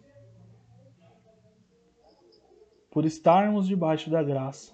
[2.95, 4.73] por estarmos debaixo da graça,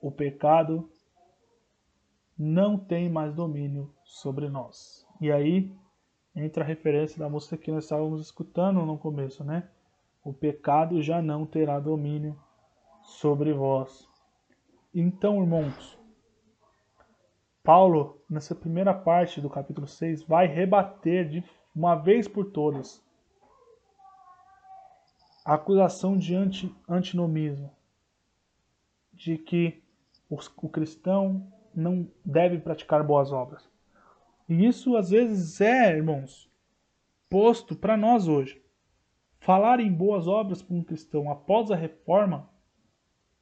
[0.00, 0.88] o pecado
[2.38, 5.04] não tem mais domínio sobre nós.
[5.20, 5.74] E aí
[6.36, 9.68] entra a referência da música que nós estávamos escutando no começo, né?
[10.22, 12.38] O pecado já não terá domínio
[13.02, 14.08] sobre vós.
[14.94, 15.98] Então, irmãos,
[17.64, 21.44] Paulo, nessa primeira parte do capítulo 6, vai rebater de
[21.74, 23.04] uma vez por todas
[25.48, 27.72] a acusação de anti, antinomismo,
[29.14, 29.82] de que
[30.28, 33.66] os, o cristão não deve praticar boas obras.
[34.46, 36.52] E isso às vezes é, irmãos,
[37.30, 38.62] posto para nós hoje.
[39.40, 42.50] Falar em boas obras para um cristão após a reforma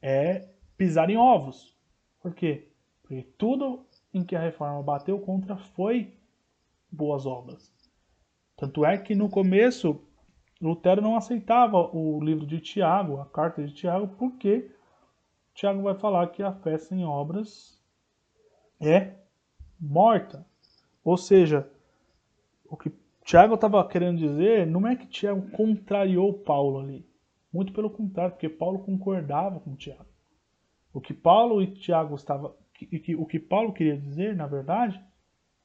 [0.01, 1.77] é pisar em ovos.
[2.21, 2.69] Por quê?
[3.03, 3.85] Porque tudo
[4.15, 6.17] em que a reforma bateu contra foi
[6.89, 7.75] boas obras.
[8.57, 10.01] Tanto é que no começo
[10.61, 14.71] Lutero não aceitava o livro de Tiago, a carta de Tiago, porque
[15.55, 17.83] Tiago vai falar que a fé sem obras
[18.81, 19.15] é
[19.79, 20.47] morta.
[21.05, 21.69] Ou seja,
[22.69, 22.93] o que
[23.23, 27.07] Tiago estava querendo dizer não é que Tiago contrariou Paulo ali.
[27.53, 30.07] Muito pelo contrário, porque Paulo concordava com Tiago.
[30.93, 32.57] O que Paulo e Tiago estava,
[33.19, 35.03] o que Paulo queria dizer, na verdade,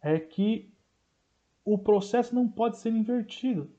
[0.02, 0.74] é que
[1.64, 3.70] o processo não pode ser invertido.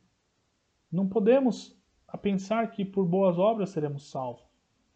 [0.92, 1.74] Não podemos
[2.20, 4.44] pensar que por boas obras seremos salvos,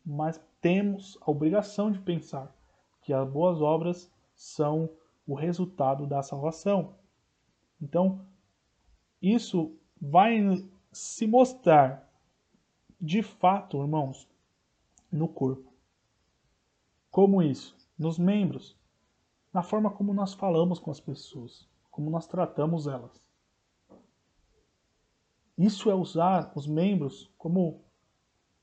[0.05, 2.55] mas temos a obrigação de pensar
[3.01, 4.91] que as boas obras são
[5.27, 6.95] o resultado da salvação.
[7.81, 8.21] Então,
[9.23, 10.39] isso vai
[10.93, 12.07] se mostrar
[13.01, 14.29] de fato, irmãos,
[15.11, 15.73] no corpo.
[17.11, 17.75] Como isso?
[17.99, 18.77] Nos membros,
[19.51, 23.26] na forma como nós falamos com as pessoas, como nós tratamos elas.
[25.57, 27.83] Isso é usar os membros como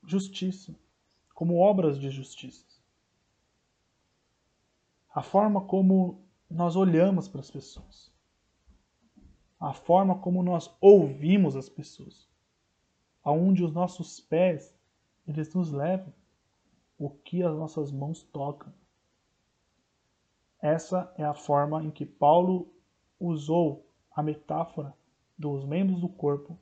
[0.05, 0.75] justiça,
[1.33, 2.73] como obras de justiça.
[5.13, 8.11] a forma como nós olhamos para as pessoas,
[9.59, 12.27] a forma como nós ouvimos as pessoas,
[13.23, 14.75] aonde os nossos pés
[15.27, 16.11] eles nos levam,
[16.97, 18.73] o que as nossas mãos tocam.
[20.59, 22.73] Essa é a forma em que Paulo
[23.19, 24.95] usou a metáfora
[25.37, 26.57] dos membros do corpo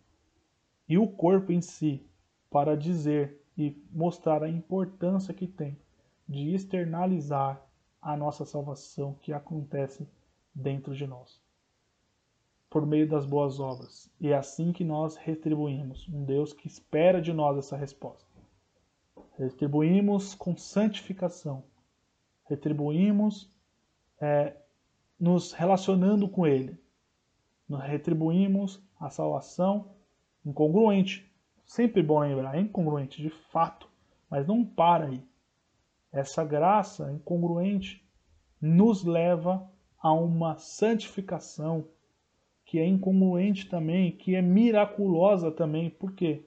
[0.91, 2.05] e o corpo em si
[2.49, 5.79] para dizer e mostrar a importância que tem
[6.27, 7.65] de externalizar
[8.01, 10.05] a nossa salvação que acontece
[10.53, 11.41] dentro de nós,
[12.69, 14.11] por meio das boas obras.
[14.19, 18.27] E é assim que nós retribuímos, um Deus que espera de nós essa resposta.
[19.37, 21.63] Retribuímos com santificação,
[22.49, 23.49] retribuímos
[24.19, 24.57] é,
[25.17, 26.77] nos relacionando com Ele,
[27.65, 30.00] nos retribuímos a salvação
[30.45, 31.29] incongruente.
[31.65, 33.87] Sempre bom lembrar, é incongruente de fato,
[34.29, 35.23] mas não para aí.
[36.11, 38.05] Essa graça incongruente
[38.59, 41.87] nos leva a uma santificação
[42.65, 45.89] que é incongruente também, que é miraculosa também.
[45.89, 46.45] Por quê?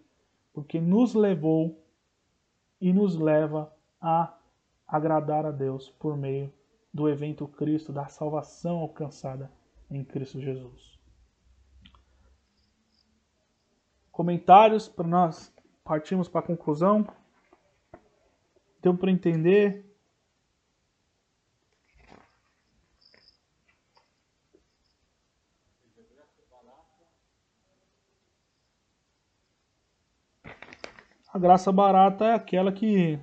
[0.53, 1.83] Porque nos levou
[2.81, 4.37] e nos leva a
[4.87, 6.53] agradar a Deus por meio
[6.93, 9.51] do evento Cristo, da salvação alcançada
[9.91, 10.94] em Cristo Jesus.
[14.15, 17.05] Comentários para nós partirmos para a conclusão.
[18.81, 19.85] Deu para entender?
[31.33, 33.19] A graça barata é aquela que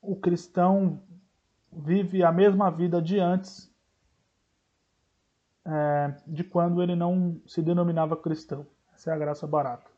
[0.00, 1.02] o cristão
[1.72, 3.68] vive a mesma vida de antes,
[5.66, 8.66] é, de quando ele não se denominava cristão.
[8.94, 9.90] Essa é a graça barata.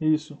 [0.00, 0.36] Isso.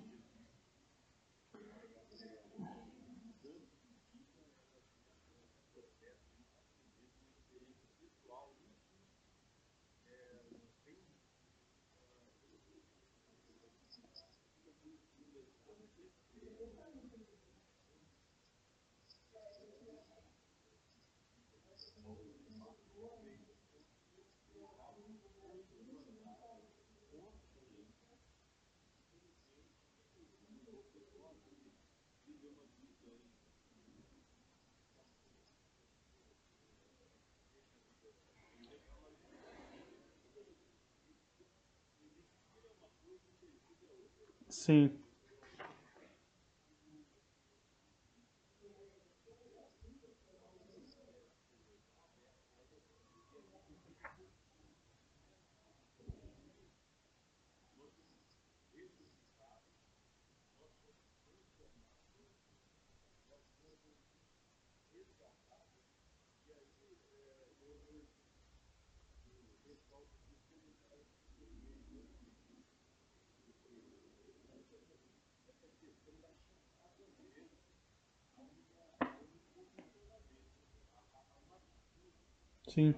[44.54, 45.03] Sim.
[82.68, 82.94] Sim.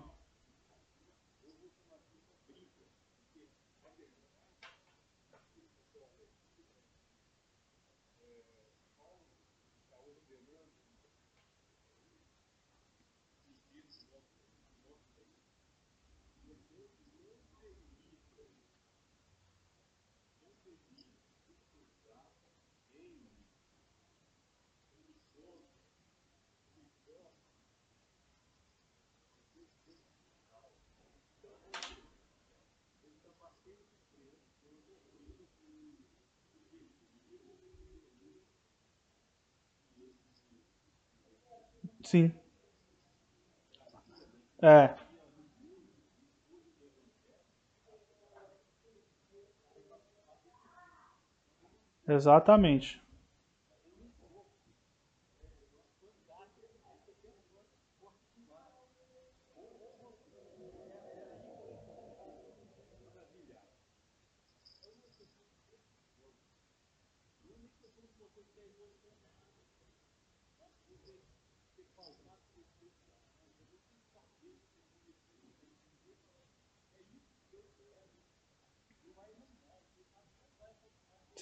[42.06, 42.32] Sim.
[44.62, 44.94] É.
[52.08, 53.00] Exatamente.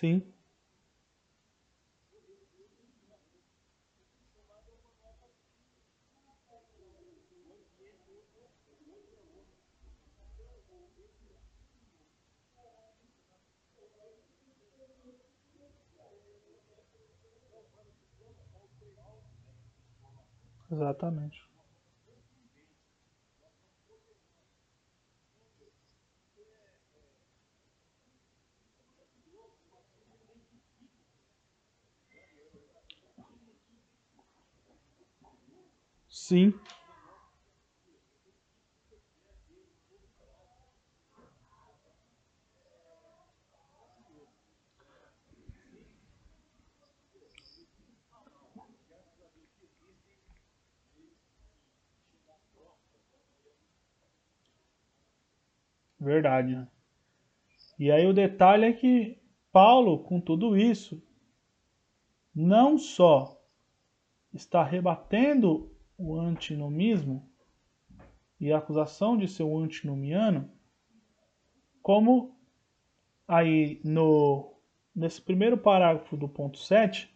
[0.04, 0.22] Sim.
[20.70, 21.38] Exatamente.
[36.24, 36.54] Sim.
[56.00, 56.66] Verdade.
[57.78, 59.18] E aí o detalhe é que
[59.52, 61.02] Paulo, com tudo isso,
[62.34, 63.38] não só
[64.32, 67.28] está rebatendo o antinomismo
[68.40, 70.50] e a acusação de ser um antinomiano,
[71.82, 72.36] como
[73.26, 74.54] aí no
[74.94, 77.12] nesse primeiro parágrafo do ponto 7,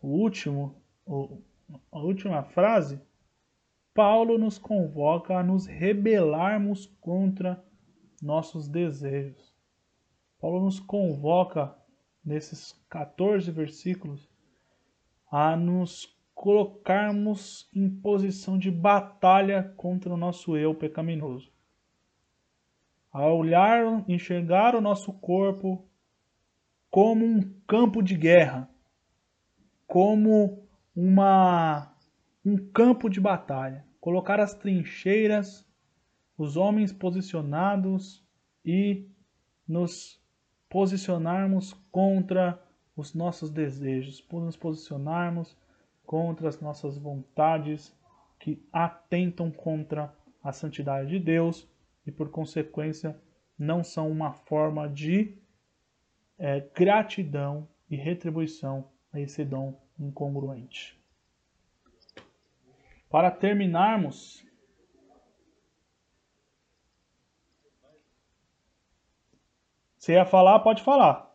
[0.00, 1.42] o último, o,
[1.90, 3.00] a última frase,
[3.92, 7.64] Paulo nos convoca a nos rebelarmos contra
[8.22, 9.54] nossos desejos.
[10.38, 11.76] Paulo nos convoca
[12.24, 14.28] nesses 14 versículos
[15.30, 21.50] a nos colocarmos em posição de batalha contra o nosso eu pecaminoso.
[23.12, 25.84] A olhar, enxergar o nosso corpo
[26.90, 28.70] como um campo de guerra,
[29.88, 30.62] como
[30.94, 31.92] uma
[32.44, 35.66] um campo de batalha, colocar as trincheiras
[36.36, 38.22] os homens posicionados
[38.64, 39.08] e
[39.66, 40.20] nos
[40.68, 42.62] posicionarmos contra
[42.94, 45.56] os nossos desejos, nos posicionarmos
[46.06, 47.94] contra as nossas vontades
[48.38, 51.68] que atentam contra a santidade de Deus
[52.06, 53.20] e, por consequência,
[53.58, 55.36] não são uma forma de
[56.38, 60.96] é, gratidão e retribuição a esse dom incongruente.
[63.10, 64.46] Para terminarmos,
[70.06, 71.25] Você ia falar, pode falar.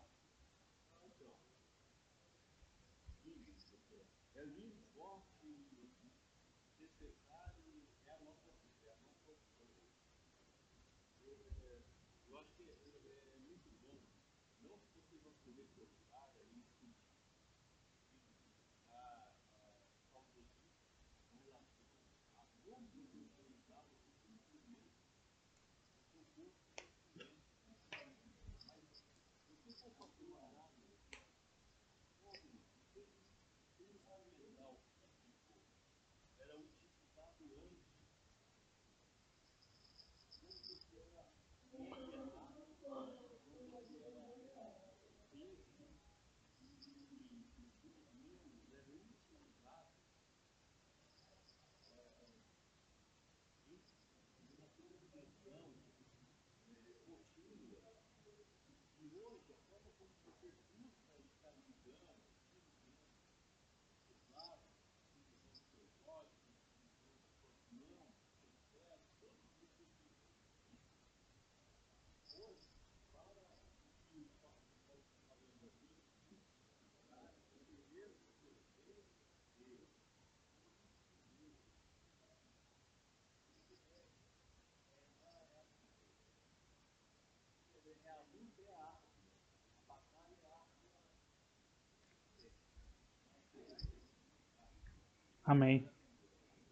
[95.46, 95.88] Amém.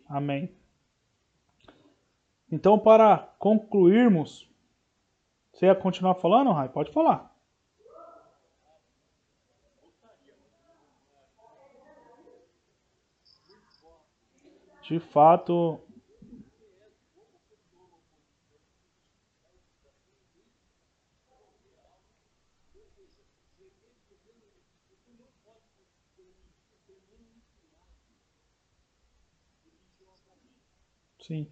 [0.08, 0.56] Amém.
[2.52, 4.50] Então, para concluirmos,
[5.54, 6.70] você ia continuar falando, Rai?
[6.70, 7.30] Pode falar.
[14.82, 15.80] De fato,
[31.30, 31.48] Sim.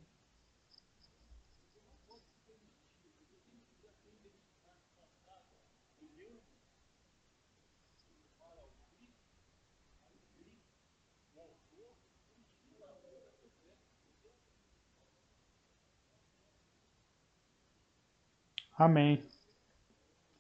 [18.78, 19.22] Amém.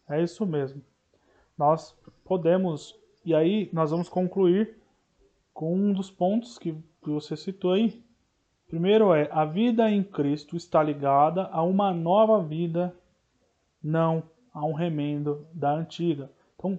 [0.09, 0.81] É isso mesmo.
[1.57, 1.95] Nós
[2.25, 2.95] podemos,
[3.25, 4.77] e aí nós vamos concluir
[5.53, 8.03] com um dos pontos que você citou aí,
[8.67, 12.93] Primeiro é, a vida em Cristo está ligada a uma nova vida,
[13.81, 14.23] não
[14.53, 16.29] a um remendo da antiga.
[16.55, 16.77] Então,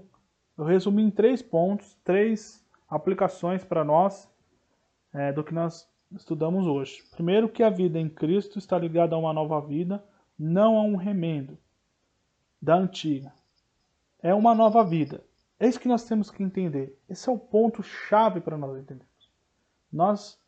[0.56, 4.28] eu resumi em três pontos, três aplicações para nós
[5.14, 7.02] é, do que nós estudamos hoje.
[7.10, 10.04] Primeiro, que a vida em Cristo está ligada a uma nova vida,
[10.38, 11.56] não a um remendo
[12.60, 13.32] da antiga.
[14.20, 15.24] É uma nova vida.
[15.58, 16.98] É isso que nós temos que entender.
[17.08, 19.30] Esse é o ponto chave para nós entendermos.
[19.90, 20.38] Nós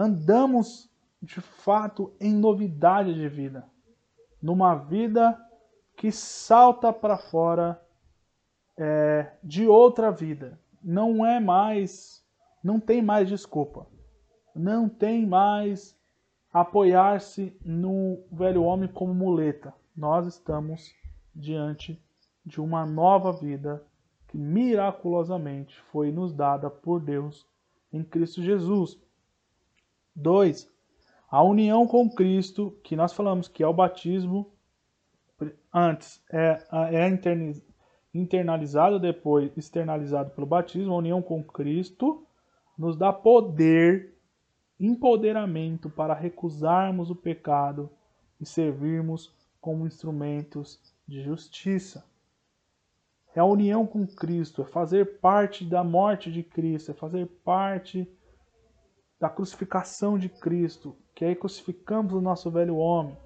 [0.00, 0.90] andamos
[1.20, 3.68] de fato em novidade de vida,
[4.40, 5.38] numa vida
[5.94, 7.78] que salta para fora
[8.78, 10.58] é, de outra vida.
[10.82, 12.24] Não é mais,
[12.64, 13.86] não tem mais desculpa,
[14.54, 15.94] não tem mais
[16.50, 19.74] apoiar-se no velho homem como muleta.
[19.94, 20.94] Nós estamos
[21.34, 22.02] diante
[22.42, 23.84] de uma nova vida
[24.28, 27.46] que miraculosamente foi nos dada por Deus
[27.92, 28.98] em Cristo Jesus.
[30.14, 30.70] 2.
[31.30, 34.50] A união com Cristo, que nós falamos que é o batismo,
[35.72, 36.62] antes é,
[36.92, 37.08] é
[38.12, 42.26] internalizado, depois externalizado pelo batismo, a união com Cristo
[42.76, 44.14] nos dá poder,
[44.78, 47.90] empoderamento para recusarmos o pecado
[48.40, 52.04] e servirmos como instrumentos de justiça.
[53.34, 58.10] É a união com Cristo, é fazer parte da morte de Cristo, é fazer parte
[59.20, 63.16] da crucificação de Cristo, que aí crucificamos o nosso velho homem,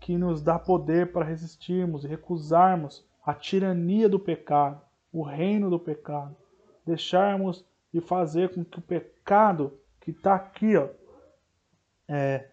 [0.00, 4.82] que nos dá poder para resistirmos e recusarmos a tirania do pecado,
[5.12, 6.36] o reino do pecado,
[6.84, 7.64] deixarmos
[7.94, 10.88] de fazer com que o pecado que está aqui, ó,
[12.08, 12.48] é,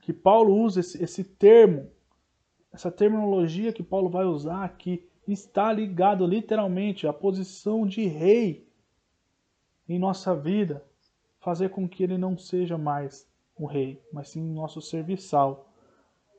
[0.00, 1.90] que Paulo usa esse, esse termo,
[2.72, 8.66] essa terminologia que Paulo vai usar aqui, está ligado literalmente à posição de rei
[9.86, 10.82] em nossa vida,
[11.44, 15.68] fazer com que ele não seja mais o rei, mas sim nosso serviçal.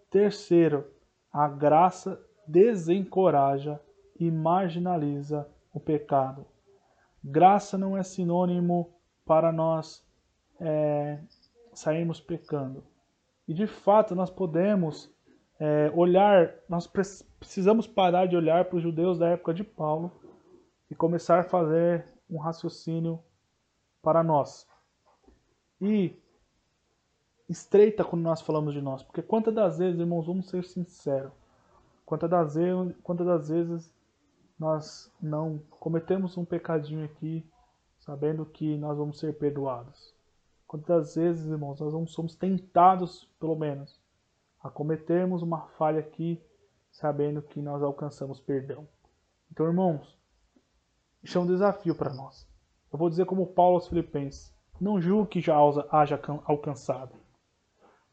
[0.10, 0.86] Terceiro,
[1.32, 3.80] a graça desencoraja
[4.20, 6.48] e marginaliza o pecado.
[7.24, 10.04] Graça não é sinônimo para nós
[10.60, 11.20] é,
[11.74, 12.84] sairmos pecando.
[13.48, 15.14] E de fato nós podemos
[15.60, 20.12] é, olhar, nós precisamos parar de olhar para os judeus da época de Paulo
[20.90, 23.22] e começar a fazer um raciocínio
[24.02, 24.68] para nós.
[25.82, 26.16] E
[27.50, 29.04] estreita quando nós falamos de nós.
[29.04, 31.34] Porque quantas das vezes, irmãos, vamos ser sinceros,
[32.06, 33.94] quantas das vezes, quantas das vezes
[34.58, 37.46] nós não cometemos um pecadinho aqui,
[38.00, 40.14] sabendo que nós vamos ser perdoados.
[40.68, 44.00] Quantas vezes, irmãos, nós não somos tentados, pelo menos,
[44.62, 46.42] a cometermos uma falha aqui,
[46.92, 48.88] sabendo que nós alcançamos perdão.
[49.52, 50.18] Então, irmãos,
[51.22, 52.48] isso é um desafio para nós.
[52.92, 55.56] Eu vou dizer como Paulo aos Filipenses: não julgue que já
[55.92, 57.26] haja alcançado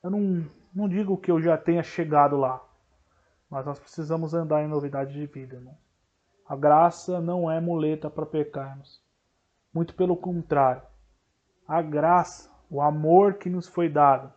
[0.03, 0.45] eu não,
[0.75, 2.61] não digo que eu já tenha chegado lá,
[3.49, 5.77] mas nós precisamos andar em novidade de vida, irmão.
[6.47, 9.01] A graça não é muleta para pecarmos.
[9.73, 10.83] Muito pelo contrário.
[11.69, 14.33] A graça, o amor que nos foi dado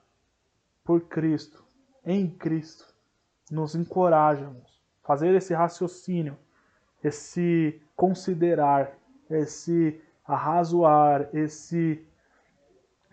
[0.83, 1.65] por Cristo,
[2.05, 2.85] em Cristo,
[3.49, 4.79] nos encoraja, irmãos.
[5.03, 6.37] Fazer esse raciocínio,
[7.03, 8.95] esse considerar,
[9.29, 12.05] esse arrazoar, esse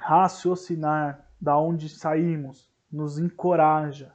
[0.03, 4.13] raciocinar da onde saímos nos encoraja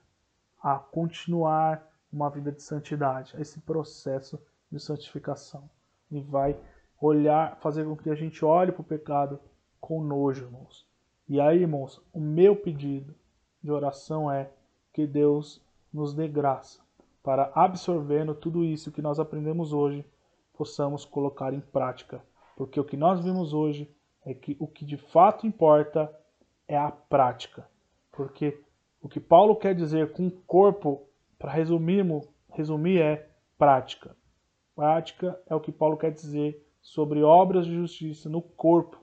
[0.61, 4.41] a continuar uma vida de santidade, esse processo
[4.71, 5.69] de santificação.
[6.11, 6.59] E vai
[7.01, 9.39] olhar, fazer com que a gente olhe para o pecado
[9.79, 10.85] com nojo, irmãos.
[11.27, 13.15] E aí, irmãos, o meu pedido
[13.61, 14.51] de oração é
[14.93, 15.61] que Deus
[15.93, 16.81] nos dê graça
[17.23, 20.05] para, absorvendo tudo isso que nós aprendemos hoje,
[20.53, 22.21] possamos colocar em prática.
[22.55, 23.93] Porque o que nós vimos hoje
[24.27, 26.13] é que o que de fato importa
[26.67, 27.65] é a prática.
[28.11, 28.61] Porque
[29.01, 31.07] o que Paulo quer dizer com corpo,
[31.39, 34.17] para resumir, é prática.
[34.75, 38.99] Prática é o que Paulo quer dizer sobre obras de justiça no corpo.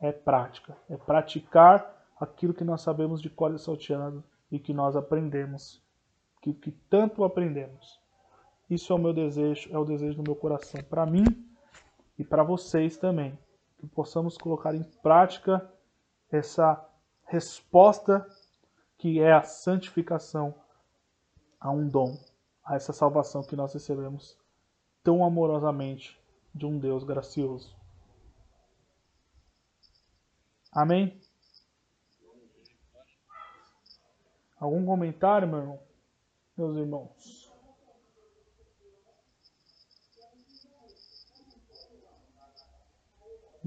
[0.00, 0.74] É prática.
[0.88, 5.84] É praticar aquilo que nós sabemos de cor e salteado e que nós aprendemos.
[6.40, 8.00] Que, que tanto aprendemos.
[8.70, 11.24] Isso é o meu desejo, é o desejo do meu coração para mim
[12.18, 13.38] e para vocês também.
[13.78, 15.72] Que possamos colocar em prática
[16.30, 16.84] essa
[17.24, 18.26] resposta
[18.98, 20.54] que é a santificação
[21.60, 22.18] a um dom,
[22.64, 24.36] a essa salvação que nós recebemos
[25.02, 26.20] tão amorosamente
[26.54, 27.76] de um Deus gracioso.
[30.72, 31.20] Amém?
[34.58, 35.80] Algum comentário, meu irmão?
[36.56, 37.47] Meus irmãos?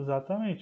[0.00, 0.58] Exatamente.